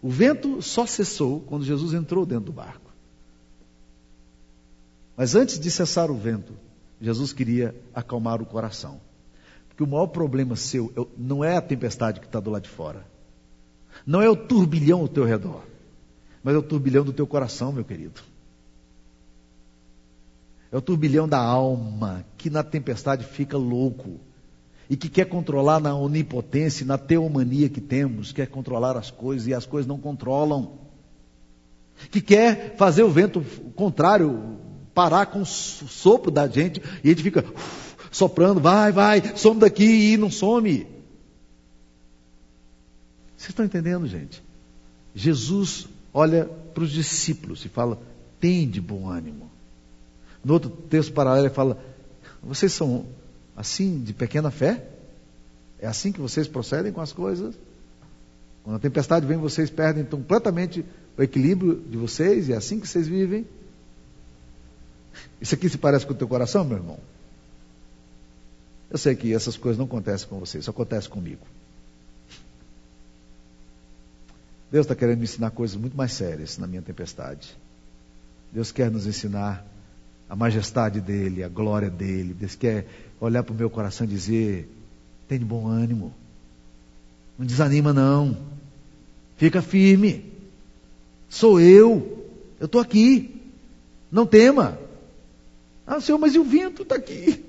O 0.00 0.08
vento 0.08 0.62
só 0.62 0.86
cessou 0.86 1.40
quando 1.40 1.64
Jesus 1.64 1.92
entrou 1.92 2.24
dentro 2.24 2.46
do 2.46 2.52
barco. 2.52 2.90
Mas 5.16 5.34
antes 5.34 5.58
de 5.58 5.70
cessar 5.70 6.10
o 6.10 6.16
vento, 6.16 6.54
Jesus 7.00 7.32
queria 7.32 7.74
acalmar 7.92 8.40
o 8.40 8.46
coração. 8.46 9.00
Porque 9.80 9.88
o 9.88 9.96
maior 9.96 10.08
problema 10.08 10.56
seu 10.56 11.08
não 11.16 11.42
é 11.42 11.56
a 11.56 11.60
tempestade 11.62 12.20
que 12.20 12.26
está 12.26 12.38
do 12.38 12.50
lado 12.50 12.64
de 12.64 12.68
fora. 12.68 13.02
Não 14.04 14.20
é 14.20 14.28
o 14.28 14.36
turbilhão 14.36 15.00
ao 15.00 15.08
teu 15.08 15.24
redor. 15.24 15.62
Mas 16.42 16.54
é 16.54 16.58
o 16.58 16.62
turbilhão 16.62 17.02
do 17.02 17.14
teu 17.14 17.26
coração, 17.26 17.72
meu 17.72 17.82
querido. 17.82 18.20
É 20.70 20.76
o 20.76 20.82
turbilhão 20.82 21.26
da 21.26 21.38
alma 21.38 22.26
que 22.36 22.50
na 22.50 22.62
tempestade 22.62 23.24
fica 23.24 23.56
louco 23.56 24.20
e 24.90 24.98
que 24.98 25.08
quer 25.08 25.24
controlar 25.24 25.80
na 25.80 25.94
onipotência, 25.94 26.84
na 26.84 26.98
teomania 26.98 27.70
que 27.70 27.80
temos, 27.80 28.32
quer 28.32 28.48
controlar 28.48 28.98
as 28.98 29.10
coisas 29.10 29.46
e 29.46 29.54
as 29.54 29.64
coisas 29.64 29.86
não 29.88 29.96
controlam. 29.96 30.72
Que 32.10 32.20
quer 32.20 32.76
fazer 32.76 33.02
o 33.02 33.10
vento 33.10 33.40
contrário 33.74 34.58
parar 34.92 35.24
com 35.24 35.40
o 35.40 35.46
sopro 35.46 36.30
da 36.30 36.46
gente 36.46 36.82
e 37.02 37.08
a 37.08 37.12
gente 37.12 37.22
fica 37.22 37.42
soprando, 38.10 38.60
vai, 38.60 38.92
vai, 38.92 39.36
some 39.36 39.60
daqui 39.60 40.12
e 40.12 40.16
não 40.16 40.30
some. 40.30 40.86
Vocês 43.36 43.50
estão 43.50 43.64
entendendo, 43.64 44.06
gente? 44.06 44.42
Jesus 45.14 45.88
olha 46.12 46.44
para 46.74 46.84
os 46.84 46.90
discípulos 46.90 47.64
e 47.64 47.68
fala: 47.68 47.98
tem 48.40 48.68
de 48.68 48.80
bom 48.80 49.08
ânimo. 49.08 49.50
No 50.44 50.54
outro 50.54 50.70
texto 50.70 51.12
paralelo 51.12 51.46
ele 51.46 51.54
fala: 51.54 51.78
Vocês 52.42 52.72
são 52.72 53.06
assim 53.56 54.02
de 54.02 54.12
pequena 54.12 54.50
fé? 54.50 54.84
É 55.78 55.86
assim 55.86 56.12
que 56.12 56.20
vocês 56.20 56.48
procedem 56.48 56.92
com 56.92 57.00
as 57.00 57.12
coisas? 57.12 57.54
Quando 58.64 58.76
a 58.76 58.78
tempestade 58.78 59.26
vem, 59.26 59.38
vocês 59.38 59.70
perdem 59.70 60.04
completamente 60.04 60.84
o 61.16 61.22
equilíbrio 61.22 61.82
de 61.88 61.96
vocês 61.96 62.48
e 62.48 62.52
é 62.52 62.56
assim 62.56 62.78
que 62.80 62.86
vocês 62.86 63.08
vivem? 63.08 63.46
Isso 65.40 65.54
aqui 65.54 65.68
se 65.68 65.78
parece 65.78 66.06
com 66.06 66.12
o 66.12 66.16
teu 66.16 66.28
coração, 66.28 66.64
meu 66.64 66.76
irmão? 66.76 66.98
Eu 68.90 68.98
sei 68.98 69.14
que 69.14 69.32
essas 69.32 69.56
coisas 69.56 69.78
não 69.78 69.86
acontecem 69.86 70.28
com 70.28 70.40
vocês, 70.40 70.64
só 70.64 70.72
acontece 70.72 71.08
comigo. 71.08 71.46
Deus 74.70 74.84
está 74.84 74.94
querendo 74.94 75.18
me 75.18 75.24
ensinar 75.24 75.50
coisas 75.50 75.76
muito 75.76 75.96
mais 75.96 76.12
sérias 76.12 76.58
na 76.58 76.66
minha 76.66 76.82
tempestade. 76.82 77.56
Deus 78.52 78.72
quer 78.72 78.90
nos 78.90 79.06
ensinar 79.06 79.64
a 80.28 80.36
majestade 80.36 81.00
dele, 81.00 81.42
a 81.42 81.48
glória 81.48 81.90
dele. 81.90 82.34
Deus 82.34 82.54
quer 82.54 82.86
olhar 83.20 83.42
para 83.42 83.52
o 83.52 83.56
meu 83.56 83.70
coração 83.70 84.06
e 84.06 84.10
dizer: 84.10 84.68
tem 85.28 85.38
bom 85.38 85.66
ânimo, 85.68 86.12
não 87.38 87.46
desanima 87.46 87.92
não, 87.92 88.36
fica 89.36 89.62
firme. 89.62 90.30
Sou 91.28 91.60
eu, 91.60 92.28
eu 92.58 92.66
estou 92.66 92.80
aqui, 92.80 93.40
não 94.10 94.26
tema. 94.26 94.78
Ah, 95.86 96.00
Senhor, 96.00 96.18
mas 96.18 96.34
e 96.34 96.38
o 96.38 96.44
vento 96.44 96.82
está 96.82 96.96
aqui? 96.96 97.44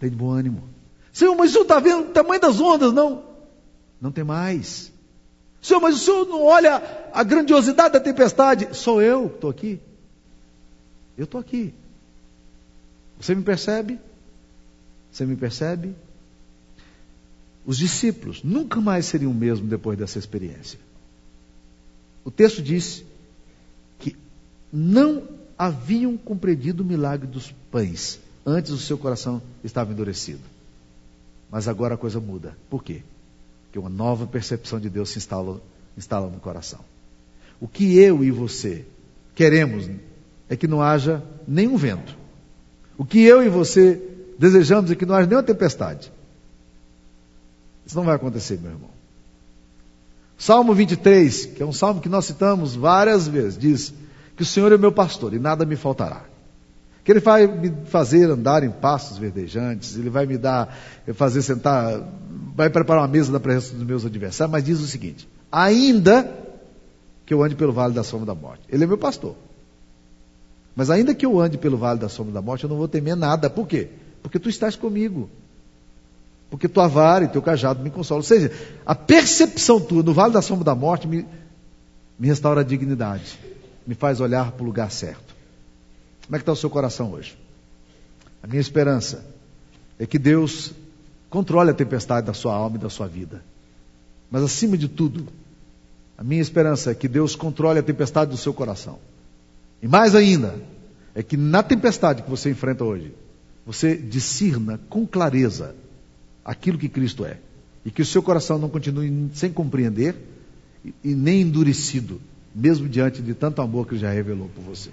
Tem 0.00 0.10
de 0.10 0.16
bom 0.16 0.30
ânimo. 0.30 0.68
Senhor, 1.12 1.36
mas 1.36 1.50
o 1.50 1.52
senhor 1.52 1.62
está 1.64 1.78
vendo 1.78 2.08
o 2.08 2.12
tamanho 2.12 2.40
das 2.40 2.58
ondas? 2.58 2.92
Não, 2.92 3.22
não 4.00 4.10
tem 4.10 4.24
mais. 4.24 4.90
Senhor, 5.60 5.78
mas 5.78 5.94
o 5.94 5.98
senhor 5.98 6.26
não 6.26 6.42
olha 6.42 6.82
a 7.12 7.22
grandiosidade 7.22 7.92
da 7.92 8.00
tempestade? 8.00 8.74
Sou 8.74 9.02
eu 9.02 9.28
que 9.28 9.34
estou 9.34 9.50
aqui. 9.50 9.80
Eu 11.18 11.24
estou 11.24 11.40
aqui. 11.40 11.74
Você 13.20 13.34
me 13.34 13.42
percebe? 13.42 14.00
Você 15.12 15.26
me 15.26 15.36
percebe? 15.36 15.94
Os 17.66 17.76
discípulos 17.76 18.42
nunca 18.42 18.80
mais 18.80 19.04
seriam 19.04 19.30
o 19.30 19.34
mesmo 19.34 19.66
depois 19.66 19.98
dessa 19.98 20.18
experiência. 20.18 20.78
O 22.24 22.30
texto 22.30 22.62
diz 22.62 23.04
que 23.98 24.16
não 24.72 25.28
haviam 25.58 26.16
compreendido 26.16 26.82
o 26.82 26.86
milagre 26.86 27.26
dos 27.26 27.52
pães. 27.70 28.18
Antes 28.44 28.70
o 28.72 28.78
seu 28.78 28.96
coração 28.96 29.42
estava 29.62 29.92
endurecido. 29.92 30.42
Mas 31.50 31.68
agora 31.68 31.94
a 31.94 31.98
coisa 31.98 32.20
muda. 32.20 32.56
Por 32.68 32.82
quê? 32.82 33.02
Porque 33.64 33.78
uma 33.78 33.90
nova 33.90 34.26
percepção 34.26 34.80
de 34.80 34.88
Deus 34.88 35.10
se 35.10 35.18
instala, 35.18 35.60
instala 35.96 36.28
no 36.28 36.40
coração. 36.40 36.80
O 37.60 37.68
que 37.68 37.98
eu 37.98 38.24
e 38.24 38.30
você 38.30 38.86
queremos 39.34 39.88
é 40.48 40.56
que 40.56 40.66
não 40.66 40.80
haja 40.80 41.22
nenhum 41.46 41.76
vento. 41.76 42.16
O 42.96 43.04
que 43.04 43.20
eu 43.20 43.42
e 43.42 43.48
você 43.48 44.00
desejamos 44.38 44.90
é 44.90 44.94
que 44.94 45.06
não 45.06 45.14
haja 45.14 45.26
nenhuma 45.26 45.42
tempestade. 45.42 46.10
Isso 47.84 47.96
não 47.96 48.04
vai 48.04 48.16
acontecer, 48.16 48.58
meu 48.58 48.70
irmão. 48.70 48.90
Salmo 50.38 50.72
23, 50.72 51.46
que 51.46 51.62
é 51.62 51.66
um 51.66 51.72
salmo 51.72 52.00
que 52.00 52.08
nós 52.08 52.24
citamos 52.24 52.74
várias 52.74 53.28
vezes, 53.28 53.58
diz 53.58 53.92
que 54.36 54.42
o 54.42 54.46
Senhor 54.46 54.72
é 54.72 54.78
meu 54.78 54.90
pastor 54.90 55.34
e 55.34 55.38
nada 55.38 55.66
me 55.66 55.76
faltará. 55.76 56.29
Que 57.04 57.12
Ele 57.12 57.20
vai 57.20 57.46
me 57.46 57.72
fazer 57.86 58.30
andar 58.30 58.62
em 58.62 58.70
pastos 58.70 59.18
verdejantes, 59.18 59.96
Ele 59.96 60.10
vai 60.10 60.26
me 60.26 60.36
dar, 60.36 60.76
fazer 61.14 61.42
sentar, 61.42 62.00
vai 62.54 62.68
preparar 62.68 63.02
uma 63.02 63.08
mesa 63.08 63.32
da 63.32 63.40
presença 63.40 63.74
dos 63.74 63.84
meus 63.84 64.04
adversários, 64.04 64.52
mas 64.52 64.64
diz 64.64 64.80
o 64.80 64.86
seguinte: 64.86 65.28
ainda 65.50 66.30
que 67.24 67.32
eu 67.32 67.42
ande 67.42 67.54
pelo 67.54 67.72
vale 67.72 67.94
da 67.94 68.02
sombra 68.02 68.26
da 68.26 68.34
morte, 68.34 68.62
Ele 68.68 68.84
é 68.84 68.86
meu 68.86 68.98
pastor. 68.98 69.34
Mas 70.74 70.88
ainda 70.90 71.14
que 71.14 71.26
eu 71.26 71.40
ande 71.40 71.58
pelo 71.58 71.76
vale 71.76 71.98
da 71.98 72.08
sombra 72.08 72.32
da 72.32 72.42
morte, 72.42 72.64
eu 72.64 72.70
não 72.70 72.76
vou 72.76 72.88
temer 72.88 73.16
nada. 73.16 73.50
Por 73.50 73.66
quê? 73.66 73.88
Porque 74.22 74.38
tu 74.38 74.48
estás 74.48 74.76
comigo. 74.76 75.28
Porque 76.48 76.68
tua 76.68 76.88
vara 76.88 77.24
e 77.24 77.28
teu 77.28 77.42
cajado 77.42 77.82
me 77.82 77.90
consolam. 77.90 78.20
Ou 78.20 78.26
seja, 78.26 78.50
a 78.84 78.94
percepção 78.94 79.80
tua 79.80 80.02
no 80.02 80.12
vale 80.12 80.32
da 80.32 80.42
sombra 80.42 80.64
da 80.64 80.74
morte 80.74 81.06
me, 81.06 81.26
me 82.18 82.28
restaura 82.28 82.60
a 82.60 82.64
dignidade. 82.64 83.38
Me 83.86 83.94
faz 83.94 84.20
olhar 84.20 84.52
para 84.52 84.62
o 84.62 84.66
lugar 84.66 84.90
certo. 84.90 85.29
Como 86.30 86.36
é 86.36 86.38
que 86.38 86.42
está 86.42 86.52
o 86.52 86.56
seu 86.56 86.70
coração 86.70 87.10
hoje? 87.10 87.36
A 88.40 88.46
minha 88.46 88.60
esperança 88.60 89.26
é 89.98 90.06
que 90.06 90.16
Deus 90.16 90.72
controle 91.28 91.70
a 91.70 91.74
tempestade 91.74 92.24
da 92.24 92.32
sua 92.32 92.54
alma 92.54 92.76
e 92.76 92.78
da 92.78 92.88
sua 92.88 93.08
vida. 93.08 93.42
Mas 94.30 94.44
acima 94.44 94.78
de 94.78 94.86
tudo, 94.86 95.26
a 96.16 96.22
minha 96.22 96.40
esperança 96.40 96.92
é 96.92 96.94
que 96.94 97.08
Deus 97.08 97.34
controle 97.34 97.80
a 97.80 97.82
tempestade 97.82 98.30
do 98.30 98.36
seu 98.36 98.54
coração. 98.54 99.00
E 99.82 99.88
mais 99.88 100.14
ainda, 100.14 100.54
é 101.16 101.22
que 101.24 101.36
na 101.36 101.64
tempestade 101.64 102.22
que 102.22 102.30
você 102.30 102.48
enfrenta 102.48 102.84
hoje, 102.84 103.12
você 103.66 103.96
discirna 103.96 104.78
com 104.88 105.04
clareza 105.04 105.74
aquilo 106.44 106.78
que 106.78 106.88
Cristo 106.88 107.24
é. 107.24 107.38
E 107.84 107.90
que 107.90 108.02
o 108.02 108.06
seu 108.06 108.22
coração 108.22 108.56
não 108.56 108.68
continue 108.68 109.30
sem 109.34 109.52
compreender 109.52 110.14
e, 111.02 111.12
nem 111.12 111.40
endurecido 111.40 112.20
mesmo 112.54 112.88
diante 112.88 113.20
de 113.20 113.34
tanto 113.34 113.60
amor 113.60 113.88
que 113.88 113.98
já 113.98 114.12
revelou 114.12 114.48
por 114.54 114.62
você. 114.62 114.90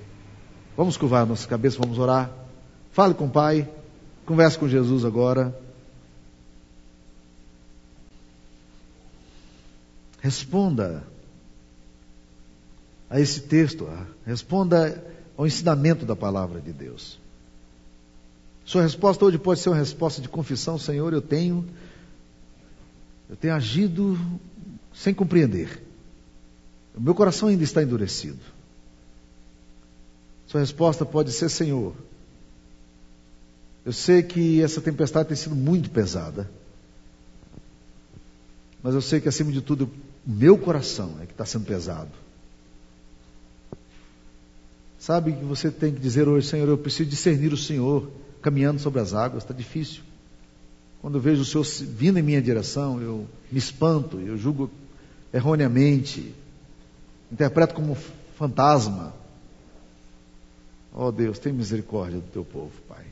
Vamos 0.78 0.96
curvar 0.96 1.26
nossa 1.26 1.48
cabeça, 1.48 1.80
vamos 1.80 1.98
orar. 1.98 2.32
Fale 2.92 3.16
com 3.16 3.26
o 3.26 3.30
Pai, 3.30 3.68
converse 4.28 4.60
com 4.60 4.70
Jesus 4.70 5.04
agora. 5.04 5.58
Responda 10.22 11.04
a 13.10 13.20
esse 13.20 13.42
texto, 13.42 13.90
responda 14.24 15.04
ao 15.36 15.48
ensinamento 15.48 16.06
da 16.06 16.16
palavra 16.16 16.62
de 16.62 16.72
Deus. 16.72 17.18
Sua 18.64 18.84
resposta 18.84 19.26
hoje 19.26 19.40
pode 19.40 19.60
ser 19.60 19.70
uma 19.70 19.78
resposta 19.78 20.22
de 20.22 20.30
confissão, 20.30 20.78
Senhor, 20.78 21.12
eu 21.12 21.22
tenho 21.24 21.68
eu 23.28 23.36
tenho 23.36 23.56
agido 23.56 24.16
sem 24.94 25.12
compreender. 25.12 25.84
O 26.96 27.02
meu 27.02 27.16
coração 27.16 27.50
ainda 27.50 27.64
está 27.64 27.82
endurecido. 27.82 28.57
Sua 30.48 30.62
resposta 30.62 31.06
pode 31.06 31.32
ser: 31.32 31.50
Senhor, 31.50 31.94
eu 33.86 33.94
sei 33.94 34.24
que 34.24 34.62
essa 34.62 34.82
tempestade 34.82 35.30
tem 35.30 35.38
sido 35.38 35.56
muito 35.56 35.90
pesada, 35.90 36.50
mas 38.82 38.96
eu 38.96 39.02
sei 39.02 39.20
que 39.20 39.30
acima 39.30 39.52
de 39.52 39.62
tudo, 39.62 39.86
o 40.26 40.30
meu 40.30 40.58
coração 40.58 41.18
é 41.22 41.26
que 41.26 41.34
está 41.34 41.46
sendo 41.46 41.66
pesado. 41.66 42.12
Sabe 45.00 45.34
que 45.34 45.46
você 45.46 45.70
tem 45.70 45.94
que 45.94 46.00
dizer 46.00 46.28
hoje, 46.28 46.48
Senhor, 46.48 46.68
eu 46.68 46.78
preciso 46.78 47.10
discernir 47.10 47.54
o 47.54 47.58
Senhor 47.58 48.10
caminhando 48.42 48.80
sobre 48.80 49.00
as 49.00 49.14
águas, 49.14 49.44
está 49.44 49.54
difícil. 49.54 50.02
Quando 51.02 51.16
eu 51.16 51.22
vejo 51.22 51.42
o 51.42 51.46
Senhor 51.46 51.64
vindo 51.94 52.18
em 52.18 52.22
minha 52.22 52.42
direção, 52.42 53.02
eu 53.02 53.28
me 53.52 53.60
espanto, 53.60 54.20
eu 54.20 54.38
julgo 54.38 54.70
erroneamente, 55.34 56.34
interpreto 57.32 57.74
como 57.74 57.96
fantasma. 58.38 59.14
Ó 60.94 61.08
oh 61.08 61.12
Deus, 61.12 61.38
tem 61.40 61.54
misericórdia 61.54 62.20
do 62.20 62.28
teu 62.28 62.44
povo, 62.44 62.74
Pai. 62.88 63.06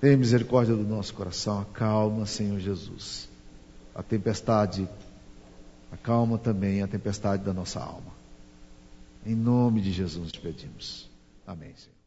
Tem 0.00 0.16
misericórdia 0.16 0.74
do 0.74 0.82
nosso 0.82 1.12
coração. 1.12 1.60
Acalma, 1.60 2.24
Senhor 2.24 2.58
Jesus. 2.58 3.28
A 3.94 4.02
tempestade, 4.02 4.88
acalma 5.92 6.38
também 6.38 6.82
a 6.82 6.88
tempestade 6.88 7.44
da 7.44 7.52
nossa 7.52 7.80
alma. 7.80 8.12
Em 9.26 9.34
nome 9.34 9.82
de 9.82 9.92
Jesus 9.92 10.32
te 10.32 10.40
pedimos. 10.40 11.10
Amém, 11.46 11.74
Senhor. 11.76 11.99